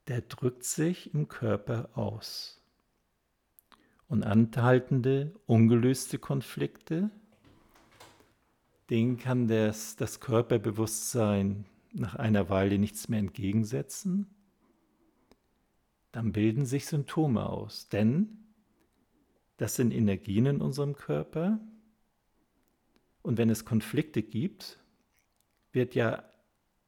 der 0.07 0.21
drückt 0.21 0.63
sich 0.63 1.13
im 1.13 1.27
Körper 1.27 1.89
aus. 1.97 2.61
Und 4.07 4.23
anhaltende, 4.23 5.33
ungelöste 5.45 6.19
Konflikte, 6.19 7.09
denen 8.89 9.17
kann 9.17 9.47
das, 9.47 9.95
das 9.95 10.19
Körperbewusstsein 10.19 11.65
nach 11.93 12.15
einer 12.15 12.49
Weile 12.49 12.77
nichts 12.77 13.07
mehr 13.07 13.19
entgegensetzen. 13.19 14.27
Dann 16.11 16.31
bilden 16.31 16.65
sich 16.65 16.85
Symptome 16.85 17.47
aus, 17.49 17.89
denn 17.89 18.43
das 19.57 19.75
sind 19.75 19.91
Energien 19.91 20.45
in 20.45 20.61
unserem 20.61 20.95
Körper. 20.95 21.59
Und 23.21 23.37
wenn 23.37 23.49
es 23.49 23.65
Konflikte 23.65 24.21
gibt, 24.21 24.82
wird 25.73 25.95
ja 25.95 26.23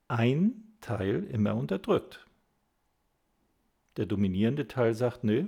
ein 0.07 0.63
Teil 0.81 1.23
immer 1.25 1.55
unterdrückt. 1.55 2.25
Der 3.97 4.05
dominierende 4.05 4.67
Teil 4.67 4.93
sagt, 4.93 5.23
nö, 5.23 5.47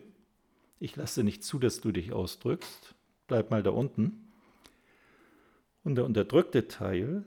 ich 0.79 0.95
lasse 0.95 1.23
nicht 1.23 1.43
zu, 1.43 1.59
dass 1.59 1.81
du 1.81 1.91
dich 1.91 2.11
ausdrückst, 2.11 2.95
bleib 3.27 3.51
mal 3.51 3.63
da 3.63 3.71
unten. 3.71 4.31
Und 5.83 5.95
der 5.95 6.05
unterdrückte 6.05 6.67
Teil 6.67 7.23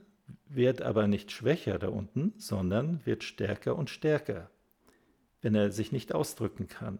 wird 0.46 0.82
aber 0.82 1.06
nicht 1.06 1.30
schwächer 1.30 1.78
da 1.78 1.88
unten, 1.88 2.32
sondern 2.36 3.04
wird 3.04 3.24
stärker 3.24 3.76
und 3.76 3.90
stärker, 3.90 4.50
wenn 5.42 5.54
er 5.54 5.70
sich 5.70 5.92
nicht 5.92 6.14
ausdrücken 6.14 6.68
kann, 6.68 6.98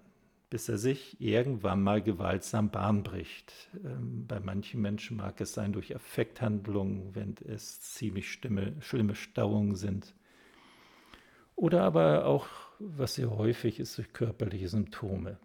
bis 0.51 0.69
er 0.69 0.79
sich 0.79 1.21
irgendwann 1.21 1.81
mal 1.81 2.03
gewaltsam 2.03 2.71
Bahn 2.71 3.05
bricht. 3.05 3.71
Ähm, 3.85 4.27
bei 4.27 4.41
manchen 4.41 4.83
Menschen 4.83 5.17
mag 5.17 5.41
es 5.41 5.55
sein 5.55 5.73
durch 5.73 5.95
Affekthandlungen, 5.95 7.15
wenn 7.15 7.37
es 7.47 7.81
ziemlich 7.81 8.31
stimme, 8.33 8.75
schlimme 8.81 9.15
Stauungen 9.15 9.77
sind. 9.77 10.13
Oder 11.55 11.83
aber 11.85 12.27
auch, 12.27 12.49
was 12.81 13.15
sehr 13.15 13.31
häufig 13.31 13.79
ist, 13.79 13.97
durch 13.97 14.13
körperliche 14.13 14.69
Symptome. 14.69 15.39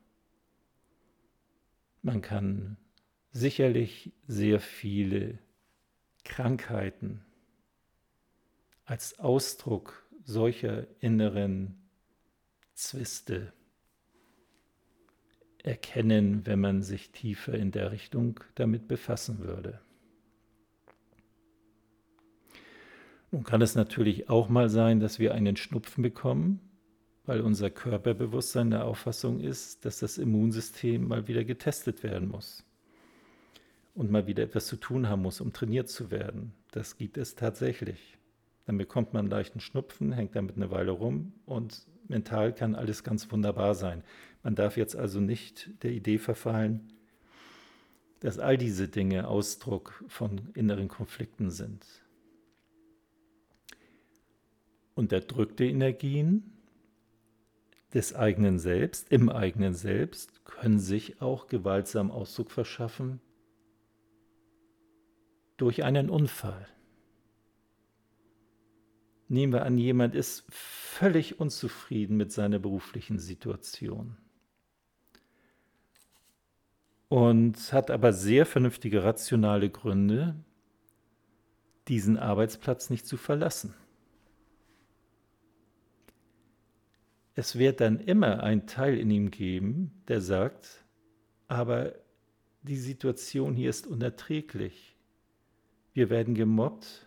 Man 2.01 2.21
kann 2.21 2.77
sicherlich 3.31 4.11
sehr 4.27 4.59
viele 4.59 5.37
Krankheiten 6.23 7.25
als 8.85 9.19
Ausdruck 9.19 10.07
solcher 10.23 10.87
inneren 11.01 11.89
Zwiste 12.73 13.53
erkennen, 15.65 16.45
wenn 16.45 16.60
man 16.60 16.82
sich 16.82 17.12
tiefer 17.12 17.54
in 17.54 17.71
der 17.71 17.91
Richtung 17.91 18.39
damit 18.56 18.88
befassen 18.88 19.39
würde. 19.39 19.80
Nun 23.32 23.43
kann 23.43 23.62
es 23.62 23.75
natürlich 23.75 24.30
auch 24.30 24.47
mal 24.47 24.69
sein, 24.69 24.99
dass 24.99 25.19
wir 25.19 25.34
einen 25.34 25.58
Schnupfen 25.58 26.01
bekommen, 26.01 26.62
weil 27.25 27.41
unser 27.41 27.69
Körperbewusstsein 27.69 28.69
der 28.69 28.86
Auffassung 28.86 29.39
ist, 29.41 29.84
dass 29.84 29.99
das 29.99 30.17
Immunsystem 30.17 31.08
mal 31.08 31.28
wieder 31.28 31.43
getestet 31.43 32.04
werden 32.04 32.30
muss 32.30 32.63
und 33.95 34.12
mal 34.12 34.28
wieder 34.28 34.43
etwas 34.43 34.67
zu 34.67 34.78
tun 34.78 35.10
haben 35.10 35.23
muss, 35.23 35.41
um 35.41 35.51
trainiert 35.51 35.89
zu 35.89 36.12
werden. 36.12 36.54
Das 36.71 36.97
gibt 36.97 37.17
es 37.17 37.36
tatsächlich. 37.36 38.17
Dann 38.65 38.78
bekommt 38.78 39.13
man 39.13 39.21
einen 39.21 39.32
leichten 39.32 39.60
Schnupfen, 39.60 40.12
hängt 40.12 40.36
damit 40.36 40.56
eine 40.56 40.71
Weile 40.71 40.91
rum 40.91 41.34
und 41.45 41.88
mental 42.07 42.53
kann 42.53 42.75
alles 42.75 43.03
ganz 43.03 43.31
wunderbar 43.31 43.75
sein. 43.75 44.03
Man 44.43 44.55
darf 44.55 44.77
jetzt 44.77 44.95
also 44.95 45.19
nicht 45.19 45.71
der 45.83 45.91
Idee 45.91 46.17
verfallen, 46.17 46.93
dass 48.19 48.39
all 48.39 48.57
diese 48.57 48.87
Dinge 48.87 49.27
Ausdruck 49.27 50.03
von 50.07 50.49
inneren 50.53 50.87
Konflikten 50.87 51.49
sind. 51.51 51.85
Unterdrückte 54.95 55.65
Energien 55.65 56.51
des 57.93 58.13
eigenen 58.15 58.59
Selbst, 58.59 59.11
im 59.11 59.29
eigenen 59.29 59.73
Selbst, 59.73 60.45
können 60.45 60.79
sich 60.79 61.21
auch 61.21 61.47
gewaltsam 61.47 62.11
Ausdruck 62.11 62.51
verschaffen 62.51 63.19
durch 65.57 65.83
einen 65.83 66.09
Unfall. 66.09 66.67
Nehmen 69.27 69.53
wir 69.53 69.65
an, 69.65 69.77
jemand 69.77 70.15
ist 70.15 70.45
völlig 70.49 71.39
unzufrieden 71.39 72.17
mit 72.17 72.31
seiner 72.31 72.59
beruflichen 72.59 73.19
Situation 73.19 74.17
und 77.09 77.71
hat 77.71 77.91
aber 77.91 78.13
sehr 78.13 78.45
vernünftige, 78.45 79.03
rationale 79.03 79.69
Gründe, 79.69 80.35
diesen 81.88 82.17
Arbeitsplatz 82.17 82.89
nicht 82.89 83.05
zu 83.07 83.17
verlassen. 83.17 83.73
Es 87.35 87.57
wird 87.57 87.81
dann 87.81 87.99
immer 87.99 88.43
ein 88.43 88.65
Teil 88.65 88.97
in 88.97 89.11
ihm 89.11 89.29
geben, 89.29 89.91
der 90.07 90.21
sagt, 90.21 90.83
aber 91.47 91.93
die 92.63 92.77
Situation 92.77 93.53
hier 93.53 93.69
ist 93.69 93.88
unerträglich. 93.88 94.95
Wir 95.93 96.09
werden 96.09 96.33
gemobbt, 96.33 97.04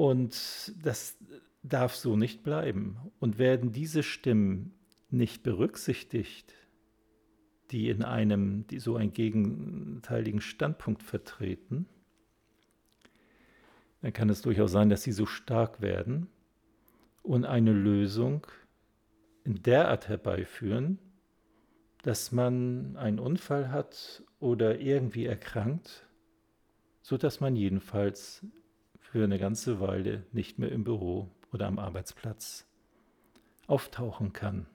und 0.00 0.72
das 0.82 1.18
darf 1.62 1.94
so 1.94 2.16
nicht 2.16 2.42
bleiben. 2.42 2.96
Und 3.18 3.38
werden 3.38 3.70
diese 3.70 4.02
Stimmen 4.02 4.72
nicht 5.10 5.42
berücksichtigt, 5.42 6.54
die 7.70 7.90
in 7.90 8.02
einem, 8.02 8.66
die 8.66 8.78
so 8.78 8.96
einen 8.96 9.12
gegenteiligen 9.12 10.40
Standpunkt 10.40 11.02
vertreten, 11.02 11.84
dann 14.00 14.14
kann 14.14 14.30
es 14.30 14.40
durchaus 14.40 14.72
sein, 14.72 14.88
dass 14.88 15.02
sie 15.02 15.12
so 15.12 15.26
stark 15.26 15.82
werden 15.82 16.28
und 17.22 17.44
eine 17.44 17.74
Lösung 17.74 18.46
in 19.44 19.62
derart 19.62 20.08
herbeiführen, 20.08 20.98
dass 22.00 22.32
man 22.32 22.96
einen 22.96 23.18
Unfall 23.18 23.70
hat 23.70 24.22
oder 24.38 24.80
irgendwie 24.80 25.26
erkrankt, 25.26 26.08
so 27.02 27.18
dass 27.18 27.40
man 27.40 27.54
jedenfalls 27.54 28.46
für 29.10 29.24
eine 29.24 29.38
ganze 29.38 29.80
Weile 29.80 30.24
nicht 30.32 30.58
mehr 30.58 30.70
im 30.70 30.84
Büro 30.84 31.28
oder 31.52 31.66
am 31.66 31.78
Arbeitsplatz 31.80 32.64
auftauchen 33.66 34.32
kann. 34.32 34.66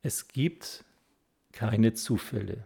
Es 0.00 0.28
gibt 0.28 0.84
keine 1.52 1.92
Zufälle. 1.92 2.64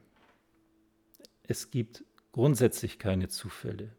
Es 1.43 1.71
gibt 1.73 2.05
grundsätzlich 2.31 3.01
keine 3.01 3.29
Zufälle. 3.29 3.91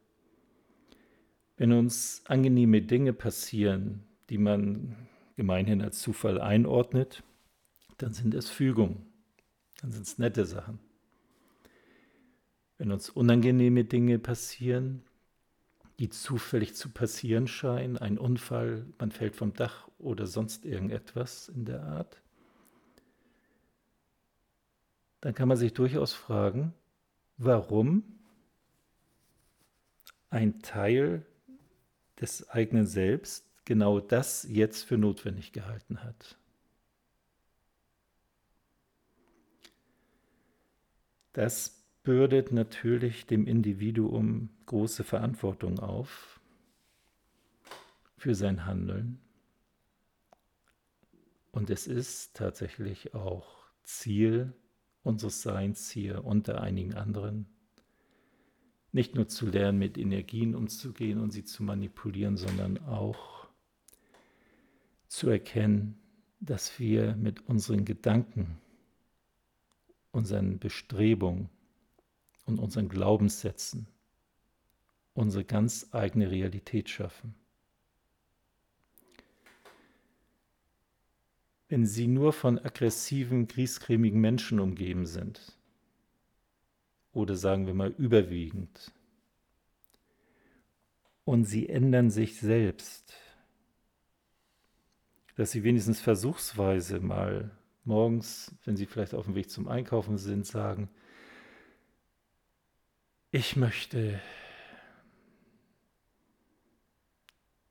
Wenn 1.58 1.74
uns 1.74 2.22
angenehme 2.26 2.82
Dinge 2.82 3.12
passieren, 3.12 4.04
die 4.30 4.38
man 4.38 4.96
gemeinhin 5.36 5.82
als 5.82 6.00
Zufall 6.02 6.40
einordnet, 6.40 7.22
dann 7.98 8.14
sind 8.14 8.34
es 8.34 8.50
Fügungen, 8.50 9.06
dann 9.82 9.92
sind 9.92 10.04
es 10.04 10.18
nette 10.18 10.46
Sachen. 10.46 10.80
Wenn 12.78 12.92
uns 12.92 13.10
unangenehme 13.10 13.86
Dinge 13.86 14.20
passieren, 14.20 15.04
die 16.00 16.10
zufällig 16.10 16.76
zu 16.76 16.90
passieren 16.90 17.48
scheinen, 17.48 17.98
ein 17.98 18.18
Unfall, 18.18 18.86
man 18.98 19.12
fällt 19.12 19.36
vom 19.36 19.54
Dach 19.54 19.88
oder 20.00 20.26
sonst 20.28 20.66
irgendetwas 20.66 21.50
in 21.50 21.66
der 21.66 21.84
Art, 21.84 22.22
dann 25.22 25.34
kann 25.34 25.48
man 25.48 25.58
sich 25.58 25.74
durchaus 25.74 26.14
fragen, 26.14 26.74
warum 27.38 28.04
ein 30.30 30.62
Teil 30.62 31.26
des 32.20 32.50
eigenen 32.50 32.88
Selbst 32.88 33.46
genau 33.66 34.00
das 34.00 34.44
jetzt 34.50 34.84
für 34.84 34.98
notwendig 34.98 35.54
gehalten 35.54 36.04
hat. 36.04 36.38
Das 41.34 41.83
bürdet 42.04 42.52
natürlich 42.52 43.26
dem 43.26 43.48
Individuum 43.48 44.50
große 44.66 45.04
Verantwortung 45.04 45.80
auf 45.80 46.40
für 48.18 48.36
sein 48.36 48.66
Handeln. 48.66 49.20
Und 51.52 51.70
es 51.70 51.88
ist 51.88 52.36
tatsächlich 52.36 53.14
auch 53.14 53.66
Ziel 53.84 54.54
unseres 55.04 55.42
Seins 55.42 55.90
hier 55.90 56.26
unter 56.26 56.62
einigen 56.62 56.94
anderen, 56.94 57.46
nicht 58.92 59.16
nur 59.16 59.28
zu 59.28 59.48
lernen, 59.48 59.80
mit 59.80 59.98
Energien 59.98 60.56
umzugehen 60.56 61.20
und 61.20 61.32
sie 61.32 61.44
zu 61.44 61.64
manipulieren, 61.64 62.38
sondern 62.38 62.78
auch 62.80 63.48
zu 65.08 65.30
erkennen, 65.30 65.98
dass 66.40 66.80
wir 66.80 67.16
mit 67.16 67.48
unseren 67.48 67.86
Gedanken, 67.86 68.58
unseren 70.12 70.60
Bestrebungen 70.60 71.50
und 72.46 72.60
unseren 72.60 72.90
Glaubenssätzen 72.90 73.88
unsere 75.14 75.44
ganz 75.44 75.88
eigene 75.92 76.32
Realität 76.32 76.90
schaffen. 76.90 77.36
Wenn 81.70 81.86
Sie 81.86 82.08
nur 82.08 82.34
von 82.34 82.60
aggressiven, 82.60 83.48
griesgrämigen 83.48 84.20
Menschen 84.20 84.60
umgeben 84.60 85.06
sind, 85.06 85.58
oder 87.14 87.36
sagen 87.36 87.68
wir 87.68 87.74
mal 87.74 87.94
überwiegend, 87.98 88.92
und 91.26 91.46
Sie 91.46 91.70
ändern 91.70 92.10
sich 92.10 92.40
selbst, 92.40 93.14
dass 95.36 95.52
Sie 95.52 95.64
wenigstens 95.64 96.00
versuchsweise 96.00 97.00
mal 97.00 97.52
morgens, 97.86 98.54
wenn 98.66 98.76
Sie 98.76 98.86
vielleicht 98.86 99.14
auf 99.14 99.26
dem 99.26 99.36
Weg 99.36 99.50
zum 99.50 99.68
Einkaufen 99.68 100.18
sind, 100.18 100.46
sagen, 100.46 100.90
ich 103.34 103.56
möchte 103.56 104.22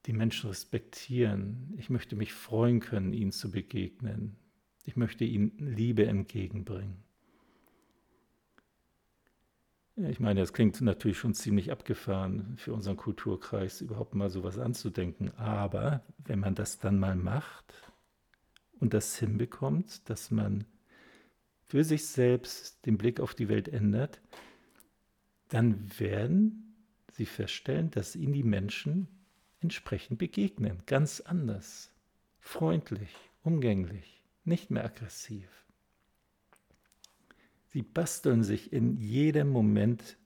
die 0.07 0.13
Menschen 0.13 0.49
respektieren. 0.51 1.73
Ich 1.79 1.89
möchte 1.89 2.17
mich 2.17 2.33
freuen 2.33 2.81
können, 2.81 3.13
ihnen 3.13 3.31
zu 3.31 3.53
begegnen. 3.53 4.37
Ich 4.85 4.97
möchte 4.97 5.25
ihnen 5.25 5.57
Liebe 5.59 6.05
entgegenbringen. 6.05 7.05
Ich 9.95 10.19
meine, 10.19 10.41
das 10.41 10.53
klingt 10.53 10.81
natürlich 10.81 11.19
schon 11.19 11.33
ziemlich 11.33 11.71
abgefahren 11.71 12.57
für 12.57 12.73
unseren 12.73 12.97
Kulturkreis, 12.97 13.83
überhaupt 13.83 14.17
mal 14.17 14.31
sowas 14.31 14.59
anzudenken. 14.59 15.31
Aber 15.37 16.03
wenn 16.19 16.41
man 16.41 16.57
das 16.57 16.81
dann 16.81 16.99
mal 16.99 17.15
macht 17.15 17.73
und 18.81 18.95
das 18.95 19.17
hinbekommt, 19.17 20.11
dass 20.11 20.33
man 20.33 20.65
für 21.67 21.85
sich 21.85 22.05
selbst 22.05 22.85
den 22.85 22.99
Blick 22.99 23.21
auf 23.21 23.37
die 23.37 23.49
Welt 23.49 23.69
ändert, 23.69 24.21
dann 25.53 25.99
werden 25.99 26.75
sie 27.13 27.27
feststellen, 27.27 27.91
dass 27.91 28.17
ihnen 28.17 28.33
die 28.33 28.43
Menschen 28.43 29.07
entsprechend 29.61 30.19
begegnen. 30.19 30.83
Ganz 30.87 31.21
anders, 31.21 31.91
freundlich, 32.41 33.15
umgänglich, 33.43 34.25
nicht 34.45 34.71
mehr 34.71 34.87
aggressiv. 34.87 35.49
Sie 37.67 37.83
basteln 37.83 38.43
sich 38.43 38.73
in 38.73 38.97
jedem 38.97 39.51
Moment 39.51 40.17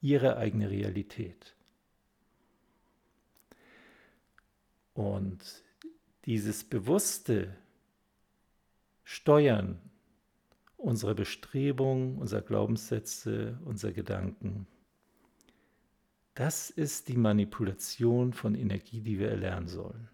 ihre 0.00 0.36
eigene 0.36 0.70
Realität. 0.70 1.54
Und 4.92 5.62
dieses 6.24 6.64
bewusste 6.64 7.56
Steuern 9.04 9.80
unserer 10.78 11.14
Bestrebungen, 11.14 12.16
unserer 12.18 12.40
Glaubenssätze, 12.40 13.58
unserer 13.64 13.92
Gedanken. 13.92 14.66
Das 16.34 16.70
ist 16.70 17.08
die 17.08 17.16
Manipulation 17.16 18.32
von 18.32 18.54
Energie, 18.54 19.00
die 19.00 19.18
wir 19.18 19.28
erlernen 19.28 19.66
sollen. 19.66 20.08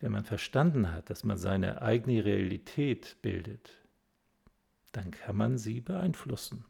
Wenn 0.00 0.12
man 0.12 0.24
verstanden 0.24 0.92
hat, 0.92 1.08
dass 1.08 1.24
man 1.24 1.38
seine 1.38 1.82
eigene 1.82 2.24
Realität 2.24 3.16
bildet, 3.22 3.78
dann 4.92 5.10
kann 5.10 5.36
man 5.36 5.58
sie 5.58 5.80
beeinflussen. 5.80 6.64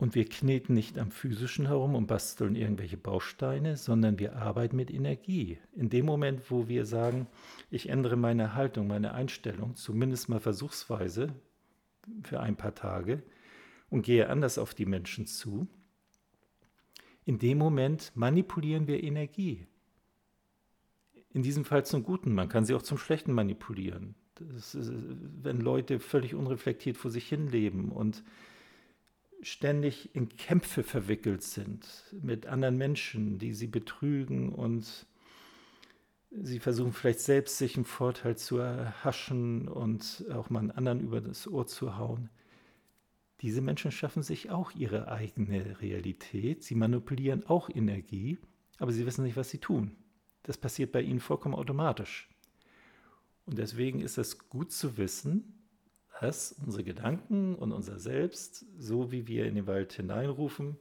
Und 0.00 0.14
wir 0.14 0.24
kneten 0.24 0.72
nicht 0.72 0.98
am 0.98 1.10
physischen 1.10 1.66
herum 1.66 1.94
und 1.94 2.06
basteln 2.06 2.56
irgendwelche 2.56 2.96
Bausteine, 2.96 3.76
sondern 3.76 4.18
wir 4.18 4.34
arbeiten 4.34 4.74
mit 4.74 4.90
Energie. 4.90 5.58
In 5.76 5.90
dem 5.90 6.06
Moment, 6.06 6.50
wo 6.50 6.68
wir 6.68 6.86
sagen, 6.86 7.26
ich 7.70 7.90
ändere 7.90 8.16
meine 8.16 8.54
Haltung, 8.54 8.86
meine 8.86 9.12
Einstellung, 9.12 9.76
zumindest 9.76 10.30
mal 10.30 10.40
versuchsweise 10.40 11.34
für 12.22 12.40
ein 12.40 12.56
paar 12.56 12.74
Tage 12.74 13.22
und 13.90 14.00
gehe 14.00 14.30
anders 14.30 14.56
auf 14.56 14.72
die 14.72 14.86
Menschen 14.86 15.26
zu, 15.26 15.68
in 17.26 17.38
dem 17.38 17.58
Moment 17.58 18.12
manipulieren 18.14 18.86
wir 18.86 19.04
Energie. 19.04 19.66
In 21.34 21.42
diesem 21.42 21.66
Fall 21.66 21.84
zum 21.84 22.04
Guten, 22.04 22.32
man 22.32 22.48
kann 22.48 22.64
sie 22.64 22.72
auch 22.72 22.82
zum 22.82 22.96
Schlechten 22.96 23.34
manipulieren. 23.34 24.14
Ist, 24.56 24.78
wenn 24.80 25.60
Leute 25.60 26.00
völlig 26.00 26.34
unreflektiert 26.34 26.96
vor 26.96 27.10
sich 27.10 27.28
hin 27.28 27.48
leben 27.48 27.92
und 27.92 28.24
ständig 29.42 30.14
in 30.14 30.28
Kämpfe 30.28 30.82
verwickelt 30.82 31.42
sind 31.42 31.86
mit 32.22 32.46
anderen 32.46 32.76
Menschen, 32.76 33.38
die 33.38 33.54
sie 33.54 33.66
betrügen 33.66 34.50
und 34.50 35.06
sie 36.30 36.60
versuchen 36.60 36.92
vielleicht 36.92 37.20
selbst 37.20 37.58
sich 37.58 37.76
einen 37.76 37.84
Vorteil 37.84 38.36
zu 38.36 38.58
erhaschen 38.58 39.68
und 39.68 40.24
auch 40.32 40.50
mal 40.50 40.60
einen 40.60 40.70
anderen 40.70 41.00
über 41.00 41.20
das 41.20 41.48
Ohr 41.48 41.66
zu 41.66 41.96
hauen. 41.96 42.30
Diese 43.40 43.62
Menschen 43.62 43.90
schaffen 43.90 44.22
sich 44.22 44.50
auch 44.50 44.72
ihre 44.72 45.08
eigene 45.10 45.80
Realität. 45.80 46.62
Sie 46.62 46.74
manipulieren 46.74 47.46
auch 47.46 47.70
Energie, 47.70 48.38
aber 48.78 48.92
sie 48.92 49.06
wissen 49.06 49.24
nicht, 49.24 49.36
was 49.36 49.48
sie 49.48 49.58
tun. 49.58 49.96
Das 50.42 50.58
passiert 50.58 50.92
bei 50.92 51.00
ihnen 51.00 51.20
vollkommen 51.20 51.54
automatisch. 51.54 52.28
Und 53.46 53.58
deswegen 53.58 54.00
ist 54.00 54.18
es 54.18 54.48
gut 54.48 54.72
zu 54.72 54.96
wissen, 54.98 55.59
dass 56.20 56.52
unsere 56.52 56.84
Gedanken 56.84 57.54
und 57.54 57.72
unser 57.72 57.98
Selbst, 57.98 58.66
so 58.78 59.10
wie 59.10 59.26
wir 59.26 59.46
in 59.46 59.54
den 59.54 59.66
Wald 59.66 59.94
hineinrufen, 59.94 60.76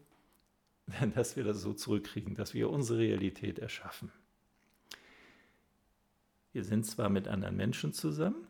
dass 1.16 1.38
wir 1.38 1.46
das 1.46 1.62
so 1.62 1.74
zurückkriegen, 1.74 2.36
dass 2.36 2.54
wir 2.54 2.70
unsere 2.70 3.00
Realität 3.00 3.58
erschaffen. 3.58 4.12
Wir 6.52 6.66
sind 6.66 6.86
zwar 6.86 7.10
mit 7.10 7.30
anderen 7.30 7.56
Menschen 7.56 7.94
zusammen, 7.94 8.48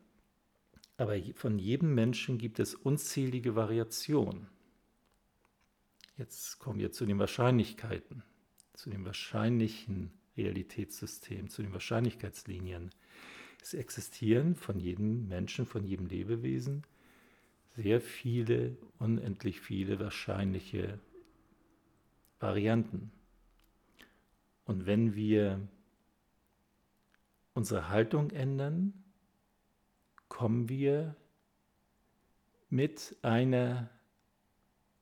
aber 0.98 1.16
von 1.36 1.60
jedem 1.60 1.94
Menschen 1.94 2.40
gibt 2.40 2.60
es 2.60 2.74
unzählige 2.74 3.56
Variationen. 3.56 4.48
Jetzt 6.18 6.58
kommen 6.58 6.80
wir 6.80 6.92
zu 6.92 7.06
den 7.06 7.20
Wahrscheinlichkeiten, 7.20 8.24
zu 8.74 8.90
dem 8.90 9.06
wahrscheinlichen 9.06 10.12
Realitätssystem, 10.36 11.50
zu 11.50 11.62
den 11.62 11.72
Wahrscheinlichkeitslinien. 11.72 12.90
Es 13.62 13.74
existieren 13.74 14.56
von 14.56 14.80
jedem 14.80 15.28
Menschen, 15.28 15.66
von 15.66 15.84
jedem 15.84 16.08
Lebewesen 16.08 16.84
sehr 17.76 18.02
viele, 18.02 18.78
unendlich 18.98 19.62
viele 19.62 20.00
wahrscheinliche 20.00 21.00
Varianten. 22.40 23.12
Und 24.66 24.86
wenn 24.86 25.16
wir 25.16 25.68
unsere 27.54 27.90
Haltung 27.90 28.32
ändern, 28.32 28.94
kommen 30.28 30.70
wir 30.70 31.16
mit 32.70 33.16
einer 33.22 33.90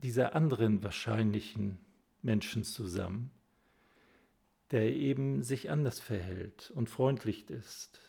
dieser 0.04 0.36
anderen 0.36 0.84
wahrscheinlichen 0.84 1.80
Menschen 2.22 2.64
zusammen, 2.64 3.32
der 4.72 4.96
eben 4.96 5.44
sich 5.44 5.70
anders 5.70 6.00
verhält 6.00 6.72
und 6.72 6.90
freundlich 6.90 7.50
ist 7.50 8.07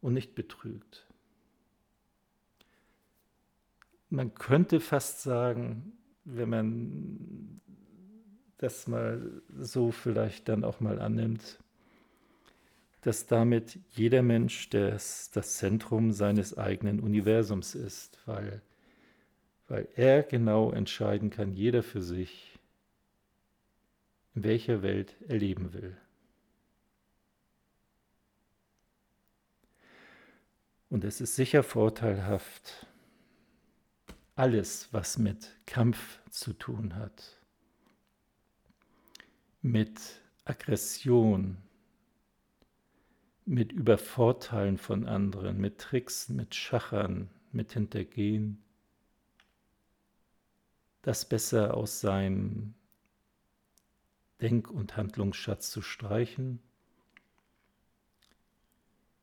und 0.00 0.14
nicht 0.14 0.34
betrügt. 0.34 1.06
Man 4.08 4.34
könnte 4.34 4.80
fast 4.80 5.22
sagen, 5.22 5.92
wenn 6.24 6.48
man 6.48 7.60
das 8.58 8.86
mal 8.86 9.42
so 9.58 9.90
vielleicht 9.90 10.48
dann 10.48 10.64
auch 10.64 10.80
mal 10.80 11.00
annimmt, 11.00 11.58
dass 13.02 13.26
damit 13.26 13.78
jeder 13.90 14.22
Mensch 14.22 14.68
das, 14.70 15.30
das 15.30 15.58
Zentrum 15.58 16.12
seines 16.12 16.56
eigenen 16.56 16.98
Universums 17.00 17.74
ist, 17.74 18.18
weil, 18.26 18.62
weil 19.68 19.86
er 19.94 20.22
genau 20.22 20.72
entscheiden 20.72 21.30
kann, 21.30 21.52
jeder 21.52 21.82
für 21.82 22.02
sich, 22.02 22.58
in 24.34 24.44
welcher 24.44 24.82
Welt 24.82 25.16
er 25.28 25.38
leben 25.38 25.72
will. 25.72 25.96
Und 30.88 31.04
es 31.04 31.20
ist 31.20 31.34
sicher 31.34 31.62
vorteilhaft, 31.62 32.86
alles, 34.36 34.92
was 34.92 35.18
mit 35.18 35.50
Kampf 35.66 36.20
zu 36.30 36.52
tun 36.52 36.94
hat, 36.94 37.40
mit 39.62 40.00
Aggression, 40.44 41.56
mit 43.46 43.72
Übervorteilen 43.72 44.78
von 44.78 45.06
anderen, 45.06 45.58
mit 45.58 45.78
Tricks, 45.78 46.28
mit 46.28 46.54
Schachern, 46.54 47.30
mit 47.52 47.72
Hintergehen, 47.72 48.62
das 51.02 51.28
besser 51.28 51.74
aus 51.74 52.00
seinem 52.00 52.74
Denk- 54.40 54.70
und 54.70 54.96
Handlungsschatz 54.96 55.70
zu 55.70 55.80
streichen 55.80 56.60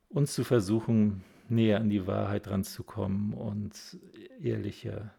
und 0.10 0.28
zu 0.28 0.44
versuchen, 0.44 1.24
näher 1.50 1.80
an 1.80 1.90
die 1.90 2.08
Wahrheit 2.08 2.48
ranzukommen 2.48 3.34
und 3.34 3.98
ehrlicher 4.42 5.14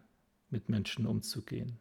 mit 0.50 0.68
Menschen 0.68 1.06
umzugehen. 1.06 1.78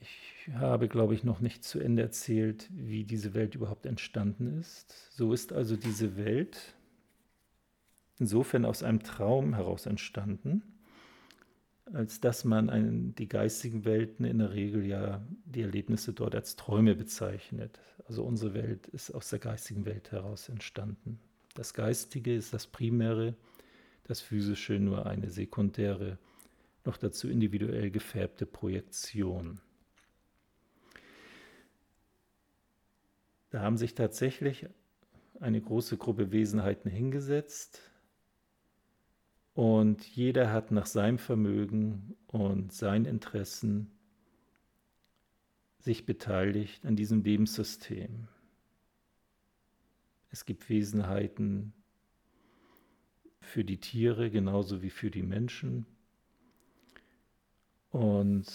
Ich 0.00 0.48
habe, 0.54 0.88
glaube 0.88 1.14
ich, 1.14 1.24
noch 1.24 1.40
nicht 1.40 1.64
zu 1.64 1.78
Ende 1.80 2.02
erzählt, 2.02 2.68
wie 2.70 3.04
diese 3.04 3.34
Welt 3.34 3.54
überhaupt 3.54 3.84
entstanden 3.86 4.58
ist. 4.58 5.12
So 5.12 5.32
ist 5.32 5.52
also 5.52 5.76
diese 5.76 6.16
Welt 6.16 6.74
insofern 8.18 8.64
aus 8.64 8.82
einem 8.82 9.02
Traum 9.02 9.54
heraus 9.54 9.86
entstanden, 9.86 10.62
als 11.92 12.20
dass 12.20 12.44
man 12.44 12.70
einen, 12.70 13.14
die 13.14 13.28
geistigen 13.28 13.84
Welten 13.84 14.24
in 14.24 14.38
der 14.38 14.52
Regel 14.52 14.84
ja 14.86 15.24
die 15.44 15.62
Erlebnisse 15.62 16.12
dort 16.12 16.34
als 16.34 16.56
Träume 16.56 16.94
bezeichnet. 16.94 17.80
Also 18.06 18.24
unsere 18.24 18.54
Welt 18.54 18.86
ist 18.88 19.10
aus 19.10 19.30
der 19.30 19.38
geistigen 19.38 19.84
Welt 19.84 20.12
heraus 20.12 20.48
entstanden. 20.48 21.18
Das 21.54 21.74
Geistige 21.74 22.34
ist 22.34 22.52
das 22.52 22.66
Primäre, 22.66 23.34
das 24.04 24.20
Physische 24.20 24.78
nur 24.78 25.06
eine 25.06 25.30
sekundäre, 25.30 26.18
noch 26.84 26.96
dazu 26.96 27.28
individuell 27.28 27.90
gefärbte 27.90 28.46
Projektion. 28.46 29.60
Da 33.50 33.60
haben 33.60 33.76
sich 33.76 33.94
tatsächlich 33.94 34.66
eine 35.40 35.60
große 35.60 35.96
Gruppe 35.96 36.32
Wesenheiten 36.32 36.90
hingesetzt, 36.90 37.87
und 39.58 40.06
jeder 40.06 40.52
hat 40.52 40.70
nach 40.70 40.86
seinem 40.86 41.18
Vermögen 41.18 42.14
und 42.28 42.72
seinen 42.72 43.06
Interessen 43.06 43.90
sich 45.80 46.06
beteiligt 46.06 46.86
an 46.86 46.94
diesem 46.94 47.24
Lebenssystem. 47.24 48.28
Es 50.30 50.44
gibt 50.44 50.70
Wesenheiten 50.70 51.72
für 53.40 53.64
die 53.64 53.78
Tiere 53.78 54.30
genauso 54.30 54.80
wie 54.80 54.90
für 54.90 55.10
die 55.10 55.24
Menschen. 55.24 55.86
Und 57.90 58.46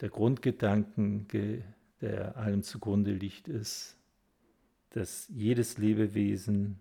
der 0.00 0.08
Grundgedanke, 0.08 1.64
der 2.00 2.36
allem 2.36 2.62
zugrunde 2.62 3.10
liegt, 3.12 3.48
ist, 3.48 3.98
dass 4.90 5.26
jedes 5.30 5.78
Lebewesen 5.78 6.78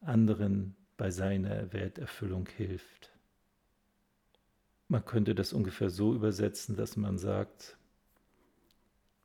anderen 0.00 0.76
bei 1.02 1.10
seiner 1.10 1.72
Welterfüllung 1.72 2.48
hilft. 2.56 3.10
Man 4.86 5.04
könnte 5.04 5.34
das 5.34 5.52
ungefähr 5.52 5.90
so 5.90 6.14
übersetzen, 6.14 6.76
dass 6.76 6.96
man 6.96 7.18
sagt, 7.18 7.76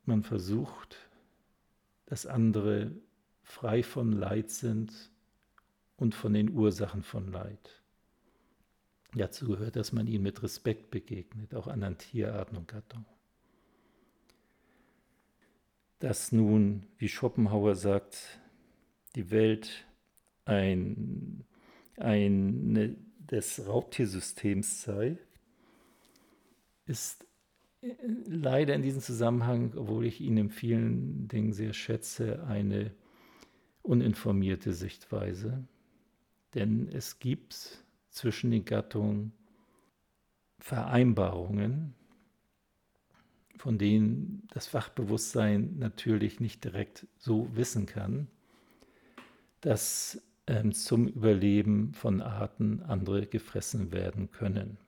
man 0.04 0.24
versucht, 0.24 0.96
dass 2.06 2.26
andere 2.26 2.90
frei 3.44 3.84
von 3.84 4.10
Leid 4.10 4.50
sind 4.50 4.92
und 5.94 6.16
von 6.16 6.34
den 6.34 6.50
Ursachen 6.50 7.04
von 7.04 7.30
Leid. 7.30 7.80
Dazu 9.14 9.46
gehört, 9.46 9.76
dass 9.76 9.92
man 9.92 10.08
ihnen 10.08 10.24
mit 10.24 10.42
Respekt 10.42 10.90
begegnet, 10.90 11.54
auch 11.54 11.68
anderen 11.68 11.96
Tierarten 11.96 12.56
und 12.56 12.66
Gattungen. 12.66 13.06
Dass 16.00 16.32
nun, 16.32 16.88
wie 16.96 17.08
Schopenhauer 17.08 17.76
sagt, 17.76 18.40
die 19.14 19.30
Welt 19.30 19.86
ein 20.44 21.44
eine 21.98 22.96
des 23.30 23.66
Raubtiersystems 23.66 24.82
sei, 24.82 25.18
ist 26.86 27.26
äh, 27.82 27.94
leider 28.26 28.74
in 28.74 28.82
diesem 28.82 29.00
Zusammenhang, 29.00 29.74
obwohl 29.76 30.06
ich 30.06 30.20
ihn 30.20 30.36
in 30.36 30.50
vielen 30.50 31.28
Dingen 31.28 31.52
sehr 31.52 31.72
schätze, 31.72 32.44
eine 32.46 32.92
uninformierte 33.82 34.72
Sichtweise. 34.72 35.66
Denn 36.54 36.88
es 36.88 37.18
gibt 37.18 37.84
zwischen 38.10 38.50
den 38.50 38.64
Gattungen 38.64 39.32
Vereinbarungen, 40.58 41.94
von 43.56 43.78
denen 43.78 44.46
das 44.50 44.66
Fachbewusstsein 44.66 45.78
natürlich 45.78 46.40
nicht 46.40 46.64
direkt 46.64 47.06
so 47.18 47.54
wissen 47.54 47.86
kann, 47.86 48.28
dass 49.60 50.22
ähm, 50.48 50.72
zum 50.72 51.06
Überleben 51.06 51.92
von 51.92 52.22
Arten 52.22 52.82
andere 52.82 53.26
gefressen 53.26 53.92
werden 53.92 54.30
können. 54.30 54.78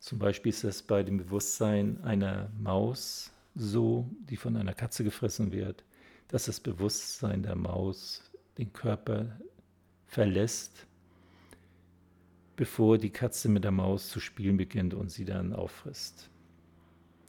Zum 0.00 0.18
Beispiel 0.18 0.50
ist 0.50 0.64
es 0.64 0.82
bei 0.82 1.02
dem 1.02 1.18
Bewusstsein 1.18 2.02
einer 2.02 2.50
Maus 2.58 3.30
so, 3.54 4.08
die 4.28 4.36
von 4.36 4.56
einer 4.56 4.72
Katze 4.72 5.04
gefressen 5.04 5.52
wird, 5.52 5.84
dass 6.28 6.46
das 6.46 6.58
Bewusstsein 6.58 7.42
der 7.42 7.54
Maus 7.54 8.22
den 8.56 8.72
Körper 8.72 9.38
verlässt, 10.06 10.86
bevor 12.56 12.96
die 12.96 13.10
Katze 13.10 13.48
mit 13.48 13.64
der 13.64 13.72
Maus 13.72 14.08
zu 14.08 14.20
spielen 14.20 14.56
beginnt 14.56 14.94
und 14.94 15.10
sie 15.10 15.26
dann 15.26 15.52
auffrisst. 15.52 16.30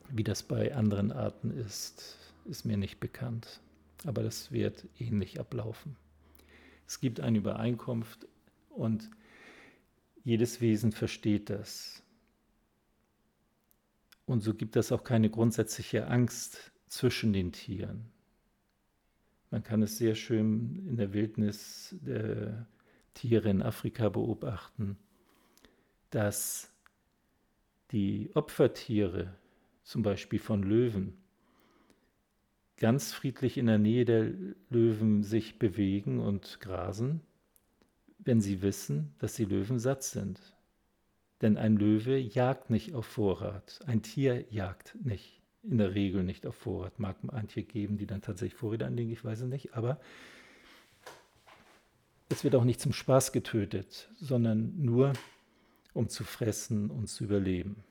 Wie 0.10 0.24
das 0.24 0.44
bei 0.44 0.74
anderen 0.74 1.12
Arten 1.12 1.52
ist, 1.52 2.18
ist 2.46 2.66
mir 2.66 2.78
nicht 2.78 3.00
bekannt, 3.00 3.60
aber 4.06 4.24
das 4.24 4.52
wird 4.52 4.88
ähnlich 4.98 5.40
ablaufen. 5.40 5.98
Es 6.90 7.00
gibt 7.00 7.20
eine 7.20 7.38
Übereinkunft 7.38 8.28
und 8.72 9.12
jedes 10.24 10.60
Wesen 10.60 10.92
versteht 10.92 11.52
das. 11.52 12.02
Und 14.26 14.42
so 14.42 14.56
gibt 14.56 14.76
es 14.76 14.92
auch 14.92 15.04
keine 15.04 15.30
grundsätzliche 15.30 16.08
Angst 16.08 16.72
zwischen 16.88 17.32
den 17.32 17.52
Tieren. 17.52 18.12
Man 19.52 19.62
kann 19.62 19.84
es 19.84 20.00
sehr 20.00 20.16
schön 20.16 20.84
in 20.88 20.98
der 20.98 21.14
Wildnis 21.14 21.96
der 22.02 22.66
Tiere 23.14 23.52
in 23.52 23.62
Afrika 23.62 24.10
beobachten, 24.10 24.98
dass 26.10 26.74
die 27.92 28.32
Opfertiere, 28.34 29.36
zum 29.84 30.02
Beispiel 30.02 30.40
von 30.40 30.64
Löwen, 30.64 31.19
ganz 32.80 33.14
friedlich 33.14 33.58
in 33.58 33.68
der 33.68 33.78
Nähe 33.78 34.06
der 34.06 34.32
Löwen 34.70 35.24
sich 35.24 35.60
bewegen 35.60 36.20
und 36.20 36.60
grasen, 36.62 37.22
wenn 38.20 38.42
sie 38.42 38.62
wissen, 38.62 39.14
dass 39.20 39.34
die 39.34 39.46
Löwen 39.46 39.80
satt 39.80 40.04
sind. 40.04 40.56
Denn 41.42 41.58
ein 41.58 41.78
Löwe 41.78 42.18
jagt 42.18 42.70
nicht 42.70 42.94
auf 42.94 43.06
Vorrat, 43.06 43.80
ein 43.86 44.02
Tier 44.02 44.46
jagt 44.50 44.98
nicht, 45.04 45.42
in 45.64 45.78
der 45.78 45.94
Regel 45.94 46.24
nicht 46.24 46.46
auf 46.46 46.56
Vorrat. 46.56 47.00
Mag 47.00 47.18
ein 47.28 47.48
Tier 47.48 47.64
geben, 47.64 47.98
die 47.98 48.08
dann 48.08 48.22
tatsächlich 48.22 48.58
Vorräte 48.58 48.86
anlegen, 48.86 49.12
ich 49.12 49.24
weiß 49.24 49.42
es 49.42 49.48
nicht, 49.48 49.74
aber 49.74 50.00
es 52.30 52.44
wird 52.44 52.56
auch 52.56 52.64
nicht 52.64 52.80
zum 52.80 52.94
Spaß 52.94 53.32
getötet, 53.32 54.10
sondern 54.18 54.74
nur 54.82 55.14
um 55.94 56.08
zu 56.08 56.24
fressen 56.24 56.90
und 56.92 57.08
zu 57.08 57.24
überleben. 57.26 57.84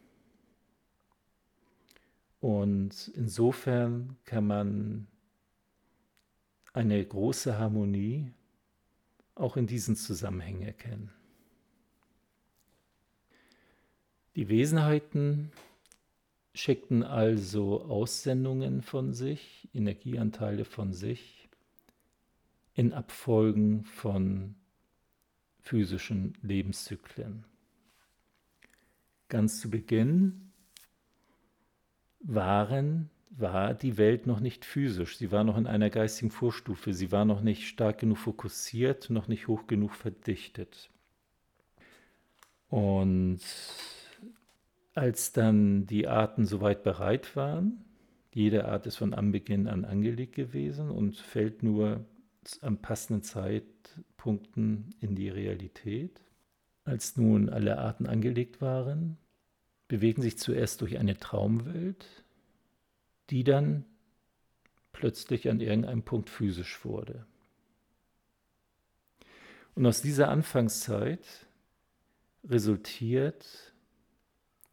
Und 2.40 3.08
insofern 3.14 4.16
kann 4.24 4.46
man 4.46 5.06
eine 6.72 7.04
große 7.04 7.58
Harmonie 7.58 8.30
auch 9.34 9.56
in 9.56 9.66
diesen 9.66 9.96
Zusammenhängen 9.96 10.62
erkennen. 10.62 11.10
Die 14.36 14.48
Wesenheiten 14.48 15.50
schickten 16.54 17.02
also 17.02 17.82
Aussendungen 17.82 18.82
von 18.82 19.12
sich, 19.12 19.68
Energieanteile 19.74 20.64
von 20.64 20.92
sich 20.92 21.48
in 22.74 22.92
Abfolgen 22.92 23.84
von 23.84 24.54
physischen 25.60 26.38
Lebenszyklen. 26.42 27.44
Ganz 29.28 29.60
zu 29.60 29.70
Beginn 29.70 30.47
waren, 32.28 33.10
war 33.30 33.74
die 33.74 33.96
Welt 33.96 34.26
noch 34.26 34.40
nicht 34.40 34.64
physisch, 34.64 35.16
sie 35.16 35.32
war 35.32 35.44
noch 35.44 35.56
in 35.56 35.66
einer 35.66 35.90
geistigen 35.90 36.30
Vorstufe, 36.30 36.92
sie 36.92 37.10
war 37.10 37.24
noch 37.24 37.40
nicht 37.40 37.66
stark 37.66 37.98
genug 37.98 38.18
fokussiert, 38.18 39.10
noch 39.10 39.28
nicht 39.28 39.48
hoch 39.48 39.66
genug 39.66 39.94
verdichtet. 39.94 40.90
Und 42.68 43.40
als 44.94 45.32
dann 45.32 45.86
die 45.86 46.06
Arten 46.06 46.44
soweit 46.44 46.82
bereit 46.82 47.34
waren, 47.34 47.84
jede 48.32 48.66
Art 48.66 48.86
ist 48.86 48.96
von 48.96 49.14
Anbeginn 49.14 49.66
an 49.66 49.84
angelegt 49.84 50.34
gewesen 50.34 50.90
und 50.90 51.16
fällt 51.16 51.62
nur 51.62 52.04
an 52.60 52.78
passenden 52.78 53.22
Zeitpunkten 53.22 54.94
in 55.00 55.14
die 55.14 55.30
Realität. 55.30 56.20
Als 56.84 57.16
nun 57.16 57.48
alle 57.48 57.78
Arten 57.78 58.06
angelegt 58.06 58.60
waren, 58.60 59.16
bewegen 59.88 60.22
sich 60.22 60.38
zuerst 60.38 60.80
durch 60.82 60.98
eine 60.98 61.16
Traumwelt, 61.16 62.06
die 63.30 63.44
dann 63.44 63.84
plötzlich 64.92 65.48
an 65.48 65.60
irgendeinem 65.60 66.02
Punkt 66.02 66.30
physisch 66.30 66.84
wurde. 66.84 67.26
Und 69.74 69.86
aus 69.86 70.02
dieser 70.02 70.28
Anfangszeit 70.28 71.46
resultiert 72.44 73.72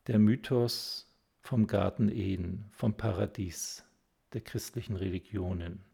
der 0.07 0.19
Mythos 0.19 1.07
vom 1.41 1.67
Garten 1.67 2.09
Eden, 2.09 2.65
vom 2.71 2.95
Paradies 2.95 3.83
der 4.33 4.41
christlichen 4.41 4.95
Religionen. 4.95 5.85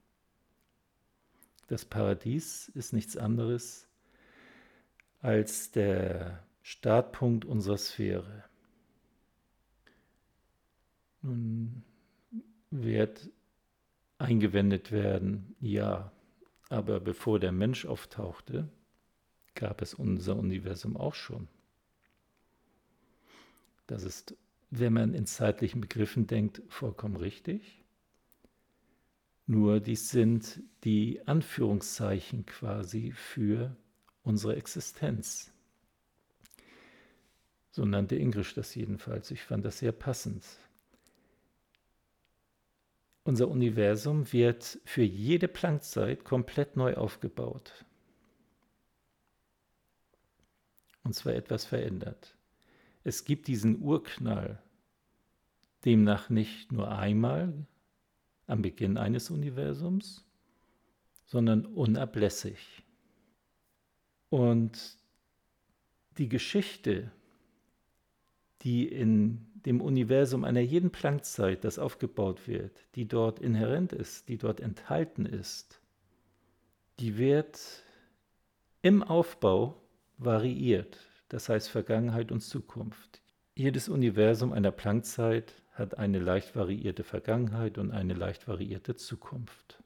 Das 1.68 1.86
Paradies 1.86 2.70
ist 2.70 2.94
nichts 2.94 3.18
anderes 3.18 3.88
als 5.20 5.72
der 5.72 6.44
Startpunkt 6.62 7.46
unserer 7.46 7.78
Sphäre. 7.78 8.44
Nun 11.22 11.84
wird 12.72 13.30
eingewendet 14.18 14.92
werden, 14.92 15.56
ja, 15.60 16.12
aber 16.70 17.00
bevor 17.00 17.40
der 17.40 17.52
Mensch 17.52 17.86
auftauchte, 17.86 18.70
gab 19.56 19.82
es 19.82 19.94
unser 19.94 20.38
Universum 20.38 20.96
auch 20.96 21.16
schon. 21.16 21.48
Das 23.88 24.04
ist, 24.04 24.36
wenn 24.70 24.94
man 24.94 25.14
in 25.14 25.26
zeitlichen 25.26 25.82
Begriffen 25.82 26.28
denkt, 26.28 26.62
vollkommen 26.70 27.18
richtig. 27.18 27.84
Nur 29.48 29.82
dies 29.82 30.10
sind 30.10 30.62
die 30.86 31.22
Anführungszeichen 31.28 32.46
quasi 32.46 33.12
für 33.12 33.76
unsere 34.24 34.56
Existenz. 34.56 35.52
So 37.72 37.84
nannte 37.86 38.16
Ingrisch 38.16 38.54
das 38.54 38.74
jedenfalls. 38.76 39.32
Ich 39.32 39.42
fand 39.44 39.66
das 39.66 39.80
sehr 39.80 39.92
passend. 39.92 40.46
Unser 43.24 43.50
Universum 43.50 44.32
wird 44.34 44.80
für 44.84 45.04
jede 45.04 45.48
Planckzeit 45.48 46.24
komplett 46.24 46.76
neu 46.76 46.96
aufgebaut. 46.96 47.86
Und 51.04 51.14
zwar 51.14 51.34
etwas 51.34 51.66
verändert. 51.66 52.36
Es 53.04 53.26
gibt 53.26 53.48
diesen 53.48 53.82
Urknall, 53.82 54.62
demnach 55.86 56.30
nicht 56.30 56.72
nur 56.72 56.92
einmal 56.92 57.66
am 58.48 58.62
Beginn 58.62 58.98
eines 58.98 59.30
Universums, 59.30 60.26
sondern 61.26 61.66
unablässig. 61.66 62.84
Und 64.30 64.98
die 66.18 66.28
Geschichte, 66.30 67.12
die 68.62 68.88
in 68.88 69.51
dem 69.66 69.82
Universum 69.82 70.44
einer 70.44 70.62
jeden 70.62 70.92
Planckzeit, 70.92 71.64
das 71.64 71.80
aufgebaut 71.80 72.48
wird, 72.48 72.86
die 72.96 73.08
dort 73.08 73.40
inhärent 73.40 73.94
ist, 73.94 74.28
die 74.30 74.38
dort 74.38 74.60
enthalten 74.60 75.26
ist, 75.26 75.82
die 77.00 77.18
wird 77.18 77.60
im 78.82 79.04
Aufbau 79.04 79.82
variiert 80.18 80.98
das 81.32 81.48
heißt 81.48 81.70
Vergangenheit 81.70 82.30
und 82.34 82.42
Zukunft. 82.42 83.22
Jedes 83.56 83.88
Universum 83.88 84.52
einer 84.52 84.72
Planckzeit 84.72 85.54
hat 85.72 85.98
eine 85.98 86.20
leicht 86.20 86.58
variierte 86.58 87.06
Vergangenheit 87.06 87.78
und 87.78 87.92
eine 87.92 88.14
leicht 88.14 88.50
variierte 88.50 88.98
Zukunft. 88.98 89.82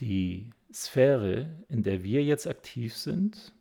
Die 0.00 0.50
Sphäre, 0.70 1.64
in 1.68 1.82
der 1.82 2.02
wir 2.02 2.22
jetzt 2.22 2.46
aktiv 2.46 2.94
sind, 2.94 3.54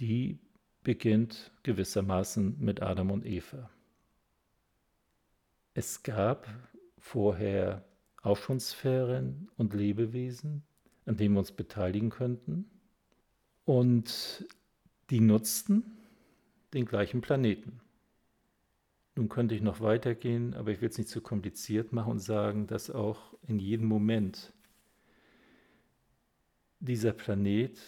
die 0.00 0.38
beginnt 0.84 1.50
gewissermaßen 1.64 2.56
mit 2.60 2.82
Adam 2.82 3.10
und 3.10 3.26
Eva. 3.26 3.70
Es 5.72 6.04
gab 6.04 6.46
vorher 6.98 7.84
auch 8.22 8.36
schon 8.36 8.60
Sphären 8.60 9.50
und 9.56 9.74
Lebewesen, 9.74 10.62
an 11.04 11.16
denen 11.16 11.34
wir 11.34 11.40
uns 11.40 11.52
beteiligen 11.52 12.10
könnten. 12.10 12.70
Und 13.64 14.46
die 15.10 15.20
nutzten 15.20 15.84
den 16.74 16.86
gleichen 16.86 17.20
Planeten. 17.20 17.80
Nun 19.16 19.28
könnte 19.28 19.54
ich 19.54 19.62
noch 19.62 19.80
weitergehen, 19.80 20.54
aber 20.54 20.72
ich 20.72 20.80
will 20.80 20.88
es 20.88 20.98
nicht 20.98 21.08
zu 21.08 21.20
kompliziert 21.20 21.92
machen 21.92 22.12
und 22.12 22.18
sagen, 22.18 22.66
dass 22.66 22.90
auch 22.90 23.34
in 23.46 23.58
jedem 23.58 23.86
Moment 23.86 24.52
dieser 26.80 27.12
Planet 27.12 27.78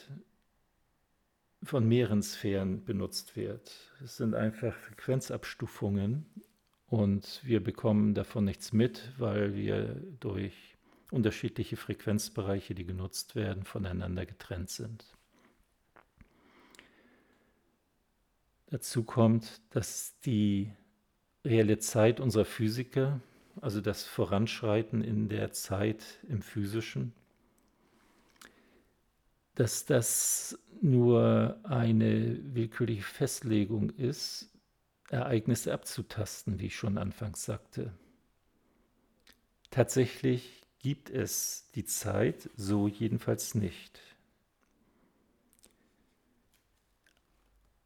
von 1.66 1.86
mehreren 1.86 2.22
Sphären 2.22 2.84
benutzt 2.84 3.36
wird. 3.36 3.72
Es 4.02 4.16
sind 4.16 4.34
einfach 4.34 4.74
Frequenzabstufungen 4.74 6.26
und 6.88 7.40
wir 7.44 7.62
bekommen 7.62 8.14
davon 8.14 8.44
nichts 8.44 8.72
mit, 8.72 9.12
weil 9.18 9.54
wir 9.54 10.00
durch 10.20 10.76
unterschiedliche 11.10 11.76
Frequenzbereiche, 11.76 12.74
die 12.74 12.84
genutzt 12.84 13.34
werden, 13.34 13.64
voneinander 13.64 14.26
getrennt 14.26 14.70
sind. 14.70 15.04
Dazu 18.66 19.04
kommt, 19.04 19.60
dass 19.70 20.18
die 20.20 20.72
reelle 21.44 21.78
Zeit 21.78 22.18
unserer 22.18 22.44
Physiker, 22.44 23.20
also 23.60 23.80
das 23.80 24.04
Voranschreiten 24.04 25.02
in 25.02 25.28
der 25.28 25.52
Zeit 25.52 26.18
im 26.28 26.42
physischen, 26.42 27.12
dass 29.56 29.86
das 29.86 30.58
nur 30.82 31.58
eine 31.64 32.38
willkürliche 32.54 33.02
Festlegung 33.02 33.90
ist, 33.90 34.50
Ereignisse 35.08 35.72
abzutasten, 35.72 36.60
wie 36.60 36.66
ich 36.66 36.76
schon 36.76 36.98
anfangs 36.98 37.44
sagte. 37.44 37.92
Tatsächlich 39.70 40.62
gibt 40.78 41.10
es 41.10 41.70
die 41.74 41.86
Zeit 41.86 42.50
so 42.56 42.86
jedenfalls 42.86 43.54
nicht. 43.54 44.00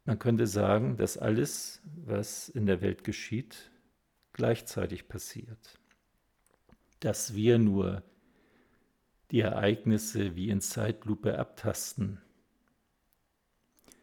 Man 0.03 0.19
könnte 0.19 0.47
sagen, 0.47 0.97
dass 0.97 1.17
alles, 1.17 1.81
was 1.95 2.49
in 2.49 2.65
der 2.65 2.81
Welt 2.81 3.05
geschieht, 3.05 3.71
gleichzeitig 4.33 5.07
passiert. 5.07 5.79
Dass 6.99 7.33
wir 7.33 7.59
nur 7.59 8.03
die 9.31 9.39
Ereignisse 9.39 10.35
wie 10.35 10.49
in 10.49 10.61
Zeitlupe 10.61 11.39
abtasten. 11.39 12.19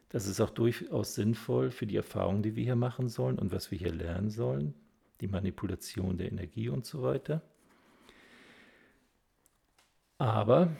Das 0.08 0.26
ist 0.26 0.40
auch 0.40 0.50
durchaus 0.50 1.14
sinnvoll 1.14 1.70
für 1.70 1.86
die 1.86 1.96
Erfahrungen, 1.96 2.42
die 2.42 2.56
wir 2.56 2.64
hier 2.64 2.76
machen 2.76 3.08
sollen 3.08 3.38
und 3.38 3.52
was 3.52 3.70
wir 3.70 3.78
hier 3.78 3.92
lernen 3.92 4.30
sollen, 4.30 4.74
die 5.20 5.28
Manipulation 5.28 6.16
der 6.16 6.32
Energie 6.32 6.70
und 6.70 6.86
so 6.86 7.02
weiter. 7.02 7.42
Aber 10.16 10.70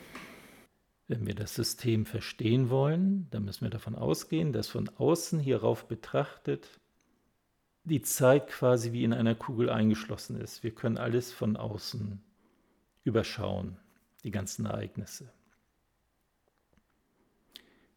wenn 1.07 1.27
wir 1.27 1.35
das 1.35 1.55
System 1.55 2.05
verstehen 2.05 2.69
wollen, 2.69 3.27
dann 3.29 3.45
müssen 3.45 3.61
wir 3.61 3.69
davon 3.69 3.95
ausgehen, 3.95 4.51
dass 4.51 4.67
von 4.67 4.89
außen 4.89 5.39
hierauf 5.39 5.87
betrachtet 5.87 6.79
die 7.83 8.01
Zeit 8.01 8.47
quasi 8.47 8.91
wie 8.91 9.03
in 9.03 9.13
einer 9.13 9.35
Kugel 9.35 9.69
eingeschlossen 9.69 10.39
ist. 10.39 10.63
Wir 10.63 10.71
können 10.71 10.97
alles 10.97 11.31
von 11.31 11.55
außen 11.55 12.21
überschauen, 13.03 13.77
die 14.23 14.31
ganzen 14.31 14.65
Ereignisse. 14.65 15.31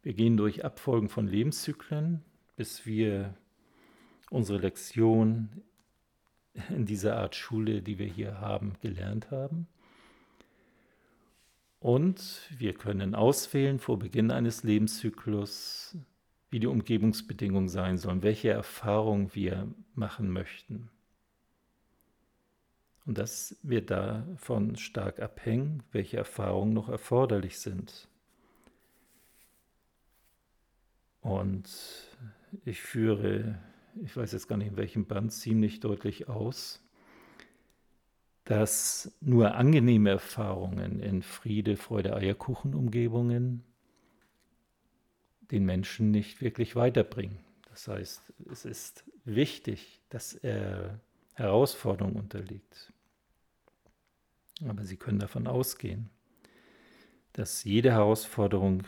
Wir 0.01 0.13
gehen 0.13 0.35
durch 0.37 0.65
Abfolgen 0.65 1.09
von 1.09 1.27
Lebenszyklen, 1.27 2.23
bis 2.55 2.85
wir 2.85 3.35
unsere 4.29 4.59
Lektion 4.59 5.63
in 6.69 6.85
dieser 6.85 7.17
Art 7.17 7.35
Schule, 7.35 7.81
die 7.81 7.97
wir 7.97 8.07
hier 8.07 8.39
haben, 8.39 8.73
gelernt 8.81 9.31
haben. 9.31 9.67
Und 11.79 12.49
wir 12.57 12.73
können 12.73 13.15
auswählen 13.15 13.79
vor 13.79 13.99
Beginn 13.99 14.31
eines 14.31 14.63
Lebenszyklus, 14.63 15.97
wie 16.49 16.59
die 16.59 16.67
Umgebungsbedingungen 16.67 17.67
sein 17.67 17.97
sollen, 17.97 18.23
welche 18.23 18.49
Erfahrungen 18.51 19.33
wir 19.33 19.67
machen 19.95 20.29
möchten. 20.29 20.89
Und 23.05 23.17
das 23.17 23.57
wird 23.63 23.91
davon 23.91 24.77
stark 24.77 25.19
abhängen, 25.19 25.83
welche 25.91 26.17
Erfahrungen 26.17 26.73
noch 26.73 26.87
erforderlich 26.87 27.59
sind. 27.59 28.07
Und 31.21 31.69
ich 32.65 32.81
führe, 32.81 33.59
ich 34.01 34.15
weiß 34.15 34.31
jetzt 34.31 34.47
gar 34.47 34.57
nicht 34.57 34.69
in 34.69 34.77
welchem 34.77 35.05
Band, 35.05 35.33
ziemlich 35.33 35.79
deutlich 35.79 36.29
aus, 36.29 36.81
dass 38.45 39.11
nur 39.21 39.55
angenehme 39.55 40.09
Erfahrungen 40.09 40.99
in 40.99 41.21
Friede, 41.21 41.77
Freude, 41.77 42.15
Eierkuchen-Umgebungen 42.15 43.63
den 45.51 45.65
Menschen 45.65 46.11
nicht 46.11 46.41
wirklich 46.41 46.75
weiterbringen. 46.75 47.39
Das 47.69 47.87
heißt, 47.87 48.33
es 48.51 48.65
ist 48.65 49.03
wichtig, 49.25 50.01
dass 50.09 50.33
er 50.33 50.99
Herausforderungen 51.33 52.17
unterliegt. 52.17 52.92
Aber 54.65 54.83
Sie 54.83 54.97
können 54.97 55.19
davon 55.19 55.47
ausgehen, 55.47 56.09
dass 57.33 57.63
jede 57.63 57.91
Herausforderung, 57.91 58.83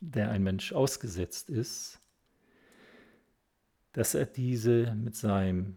der 0.00 0.30
ein 0.30 0.42
Mensch 0.42 0.72
ausgesetzt 0.72 1.50
ist, 1.50 2.00
dass 3.92 4.14
er 4.14 4.26
diese 4.26 4.94
mit 4.94 5.16
seinem 5.16 5.76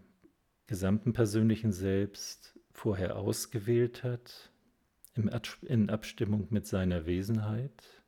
gesamten 0.67 1.13
persönlichen 1.13 1.71
Selbst 1.71 2.57
vorher 2.71 3.17
ausgewählt 3.17 4.03
hat, 4.03 4.51
in 5.15 5.89
Abstimmung 5.89 6.47
mit 6.49 6.67
seiner 6.67 7.05
Wesenheit 7.05 8.03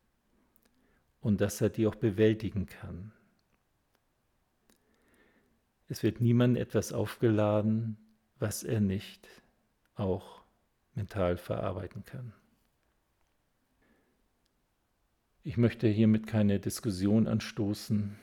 und 1.21 1.39
dass 1.39 1.61
er 1.61 1.69
die 1.69 1.87
auch 1.87 1.95
bewältigen 1.95 2.65
kann. 2.65 3.13
Es 5.87 6.03
wird 6.03 6.19
niemand 6.19 6.57
etwas 6.57 6.91
aufgeladen, 6.91 7.97
was 8.39 8.63
er 8.63 8.81
nicht 8.81 9.27
auch 9.95 10.43
mental 10.97 11.37
verarbeiten 11.37 12.03
kann. 12.05 12.33
Ich 15.43 15.55
möchte 15.55 15.87
hiermit 15.87 16.27
keine 16.27 16.59
Diskussion 16.59 17.27
anstoßen, 17.27 18.17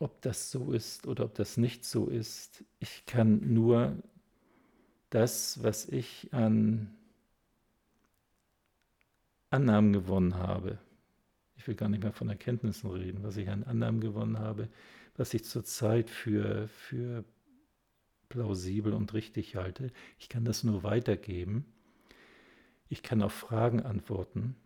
ob 0.00 0.20
das 0.22 0.50
so 0.50 0.72
ist 0.72 1.06
oder 1.06 1.26
ob 1.26 1.34
das 1.34 1.58
nicht 1.58 1.84
so 1.84 2.08
ist. 2.08 2.64
Ich 2.80 3.04
kann 3.06 3.52
nur 3.52 3.94
das, 5.10 5.62
was 5.62 5.86
ich 5.86 6.32
an 6.32 6.96
Annahmen 9.50 9.92
gewonnen 9.92 10.34
habe, 10.36 10.78
ich 11.56 11.68
will 11.68 11.74
gar 11.74 11.90
nicht 11.90 12.02
mehr 12.02 12.12
von 12.12 12.30
Erkenntnissen 12.30 12.90
reden, 12.90 13.22
was 13.22 13.36
ich 13.36 13.50
an 13.50 13.64
Annahmen 13.64 14.00
gewonnen 14.00 14.38
habe, 14.38 14.68
was 15.16 15.34
ich 15.34 15.44
zurzeit 15.44 16.08
für, 16.08 16.68
für 16.68 17.24
plausibel 18.30 18.94
und 18.94 19.12
richtig 19.12 19.56
halte. 19.56 19.92
Ich 20.18 20.30
kann 20.30 20.46
das 20.46 20.64
nur 20.64 20.82
weitergeben. 20.82 21.66
Ich 22.88 23.02
kann 23.02 23.20
auf 23.20 23.34
Fragen 23.34 23.82
antworten, 23.82 24.56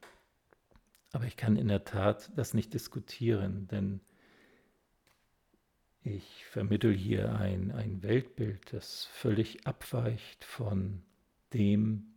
aber 1.13 1.25
ich 1.25 1.37
kann 1.37 1.57
in 1.57 1.69
der 1.69 1.85
Tat 1.85 2.31
das 2.37 2.55
nicht 2.55 2.73
diskutieren, 2.73 3.67
denn 3.67 4.01
ich 6.03 6.45
vermittel 6.47 6.95
hier 6.95 7.35
ein, 7.37 7.73
ein 7.73 8.03
Weltbild, 8.03 8.73
das 8.73 9.07
völlig 9.07 9.67
abweicht 9.67 10.45
von 10.45 11.03
dem, 11.53 12.15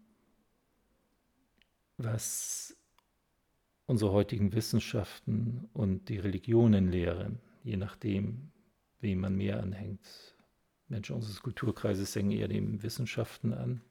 was 1.97 2.77
unsere 3.85 4.11
heutigen 4.11 4.53
Wissenschaften 4.53 5.69
und 5.73 6.09
die 6.09 6.19
Religionen 6.19 6.91
lehren, 6.91 7.39
je 7.63 7.77
nachdem, 7.77 8.51
wem 8.99 9.21
man 9.21 9.35
mehr 9.35 9.61
anhängt. 9.61 10.36
Menschen 10.89 11.15
unseres 11.15 11.41
Kulturkreises 11.41 12.15
hängen 12.15 12.31
eher 12.31 12.47
den 12.47 12.81
Wissenschaften 12.83 13.53
an. 13.53 13.81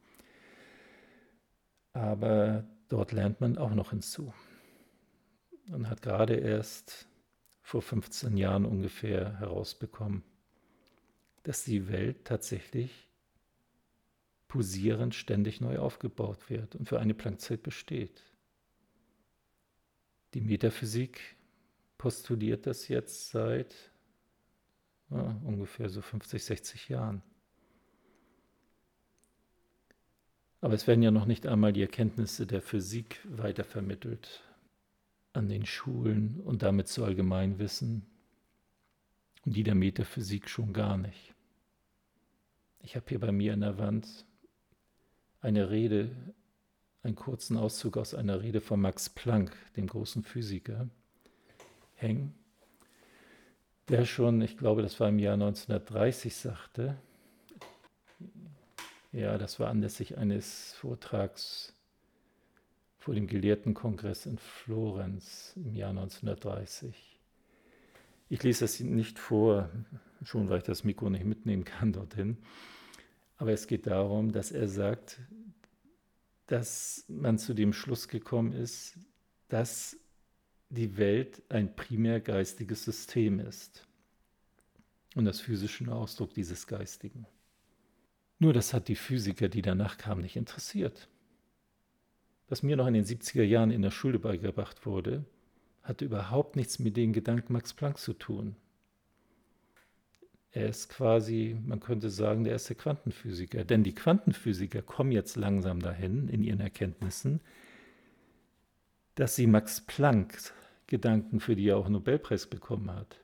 Aber 1.92 2.64
dort 2.88 3.12
lernt 3.12 3.40
man 3.40 3.58
auch 3.58 3.74
noch 3.74 3.90
hinzu. 3.90 4.32
Man 5.68 5.88
hat 5.90 6.02
gerade 6.02 6.34
erst 6.34 7.08
vor 7.62 7.82
15 7.82 8.36
Jahren 8.36 8.64
ungefähr 8.64 9.38
herausbekommen, 9.40 10.22
dass 11.42 11.64
die 11.64 11.88
Welt 11.88 12.24
tatsächlich 12.24 13.08
posierend 14.48 15.14
ständig 15.14 15.60
neu 15.60 15.78
aufgebaut 15.78 16.48
wird 16.48 16.76
und 16.76 16.88
für 16.88 17.00
eine 17.00 17.14
Planckzeit 17.14 17.62
besteht. 17.62 18.22
Die 20.34 20.40
Metaphysik 20.40 21.36
postuliert 21.98 22.66
das 22.66 22.88
jetzt 22.88 23.30
seit 23.30 23.74
ja, 25.10 25.40
ungefähr 25.44 25.88
so 25.88 26.00
50, 26.00 26.44
60 26.44 26.88
Jahren. 26.88 27.22
Aber 30.60 30.74
es 30.74 30.86
werden 30.86 31.02
ja 31.02 31.10
noch 31.10 31.26
nicht 31.26 31.46
einmal 31.46 31.72
die 31.72 31.82
Erkenntnisse 31.82 32.46
der 32.46 32.62
Physik 32.62 33.20
weitervermittelt 33.24 34.42
an 35.32 35.48
den 35.48 35.66
Schulen 35.66 36.40
und 36.40 36.62
damit 36.62 36.88
zu 36.88 37.04
Allgemeinwissen 37.04 38.06
und 39.44 39.54
die 39.54 39.62
der 39.62 39.74
Metaphysik 39.74 40.48
schon 40.48 40.72
gar 40.72 40.96
nicht. 40.96 41.34
Ich 42.80 42.96
habe 42.96 43.06
hier 43.08 43.20
bei 43.20 43.32
mir 43.32 43.52
an 43.52 43.60
der 43.60 43.78
Wand 43.78 44.26
eine 45.40 45.70
Rede, 45.70 46.10
einen 47.02 47.14
kurzen 47.14 47.56
Auszug 47.56 47.96
aus 47.96 48.14
einer 48.14 48.42
Rede 48.42 48.60
von 48.60 48.80
Max 48.80 49.08
Planck, 49.10 49.56
dem 49.76 49.86
großen 49.86 50.24
Physiker, 50.24 50.88
hängen, 51.94 52.34
der 53.88 54.04
schon, 54.04 54.40
ich 54.42 54.56
glaube, 54.56 54.82
das 54.82 54.98
war 55.00 55.08
im 55.08 55.18
Jahr 55.18 55.34
1930, 55.34 56.34
sagte, 56.34 56.96
ja, 59.12 59.38
das 59.38 59.60
war 59.60 59.68
anlässlich 59.68 60.18
eines 60.18 60.74
Vortrags 60.74 61.72
vor 62.98 63.14
dem 63.14 63.26
Gelehrtenkongress 63.28 64.26
in 64.26 64.38
Florenz 64.38 65.52
im 65.56 65.74
Jahr 65.74 65.90
1930. 65.90 67.18
Ich 68.28 68.42
lese 68.42 68.64
das 68.64 68.80
nicht 68.80 69.18
vor, 69.18 69.70
schon 70.24 70.48
weil 70.48 70.58
ich 70.58 70.64
das 70.64 70.82
Mikro 70.82 71.08
nicht 71.08 71.24
mitnehmen 71.24 71.64
kann 71.64 71.92
dorthin. 71.92 72.36
Aber 73.38 73.52
es 73.52 73.68
geht 73.68 73.86
darum, 73.86 74.32
dass 74.32 74.50
er 74.50 74.66
sagt, 74.66 75.20
dass 76.46 77.04
man 77.08 77.38
zu 77.38 77.54
dem 77.54 77.72
Schluss 77.72 78.08
gekommen 78.08 78.52
ist, 78.52 78.98
dass 79.48 79.96
die 80.68 80.96
Welt 80.96 81.42
ein 81.48 81.74
primär 81.74 82.20
geistiges 82.20 82.84
System 82.84 83.40
ist 83.40 83.86
und 85.14 85.24
das 85.24 85.40
physische 85.40 85.84
ein 85.84 85.90
Ausdruck 85.90 86.34
dieses 86.34 86.66
Geistigen. 86.66 87.26
Nur 88.38 88.52
das 88.52 88.74
hat 88.74 88.88
die 88.88 88.96
Physiker, 88.96 89.48
die 89.48 89.62
danach 89.62 89.96
kamen, 89.96 90.22
nicht 90.22 90.36
interessiert 90.36 91.08
was 92.48 92.62
mir 92.62 92.76
noch 92.76 92.86
in 92.86 92.94
den 92.94 93.04
70er 93.04 93.42
Jahren 93.42 93.70
in 93.70 93.82
der 93.82 93.90
Schule 93.90 94.18
beigebracht 94.18 94.86
wurde, 94.86 95.24
hatte 95.82 96.04
überhaupt 96.04 96.56
nichts 96.56 96.78
mit 96.78 96.96
den 96.96 97.12
Gedanken 97.12 97.52
Max 97.52 97.74
Planck 97.74 97.98
zu 97.98 98.12
tun. 98.12 98.56
Er 100.52 100.68
ist 100.68 100.88
quasi, 100.88 101.56
man 101.64 101.80
könnte 101.80 102.08
sagen, 102.08 102.44
der 102.44 102.54
erste 102.54 102.74
Quantenphysiker. 102.74 103.64
Denn 103.64 103.84
die 103.84 103.94
Quantenphysiker 103.94 104.80
kommen 104.80 105.12
jetzt 105.12 105.36
langsam 105.36 105.80
dahin 105.80 106.28
in 106.28 106.42
ihren 106.42 106.60
Erkenntnissen, 106.60 107.40
dass 109.16 109.34
sie 109.34 109.46
Max 109.46 109.80
Plancks 109.80 110.54
Gedanken, 110.86 111.40
für 111.40 111.56
die 111.56 111.68
er 111.68 111.78
auch 111.78 111.88
Nobelpreis 111.88 112.46
bekommen 112.46 112.92
hat, 112.92 113.20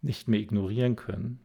nicht 0.00 0.28
mehr 0.28 0.40
ignorieren 0.40 0.96
können 0.96 1.40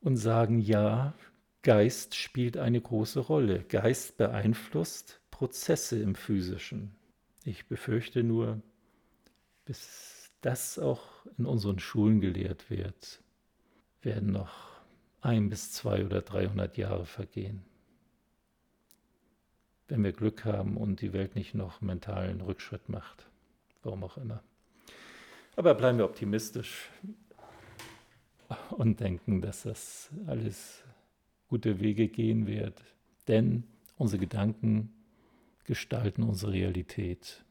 und 0.00 0.16
sagen, 0.16 0.60
ja, 0.60 1.14
Geist 1.62 2.14
spielt 2.14 2.56
eine 2.56 2.80
große 2.80 3.20
Rolle. 3.20 3.64
Geist 3.64 4.16
beeinflusst 4.16 5.20
Prozesse 5.30 6.00
im 6.00 6.14
physischen. 6.14 6.94
Ich 7.44 7.66
befürchte 7.66 8.22
nur, 8.22 8.60
bis 9.64 10.30
das 10.40 10.78
auch 10.78 11.24
in 11.38 11.46
unseren 11.46 11.78
Schulen 11.78 12.20
gelehrt 12.20 12.68
wird, 12.68 13.22
werden 14.02 14.32
noch 14.32 14.72
ein 15.20 15.48
bis 15.48 15.72
zwei 15.72 16.04
oder 16.04 16.20
dreihundert 16.20 16.76
Jahre 16.76 17.06
vergehen. 17.06 17.64
Wenn 19.88 20.04
wir 20.04 20.12
Glück 20.12 20.44
haben 20.44 20.76
und 20.76 21.00
die 21.00 21.12
Welt 21.12 21.34
nicht 21.34 21.54
noch 21.54 21.80
mentalen 21.80 22.40
Rückschritt 22.40 22.88
macht. 22.88 23.28
Warum 23.82 24.04
auch 24.04 24.16
immer. 24.16 24.42
Aber 25.56 25.74
bleiben 25.74 25.98
wir 25.98 26.04
optimistisch 26.04 26.88
und 28.70 29.00
denken, 29.00 29.40
dass 29.40 29.64
das 29.64 30.10
alles 30.26 30.82
gute 31.48 31.80
Wege 31.80 32.08
gehen 32.08 32.46
wird. 32.46 32.82
Denn 33.28 33.64
unsere 33.96 34.20
Gedanken 34.20 34.92
gestalten 35.64 36.22
unsere 36.22 36.52
Realität. 36.52 37.44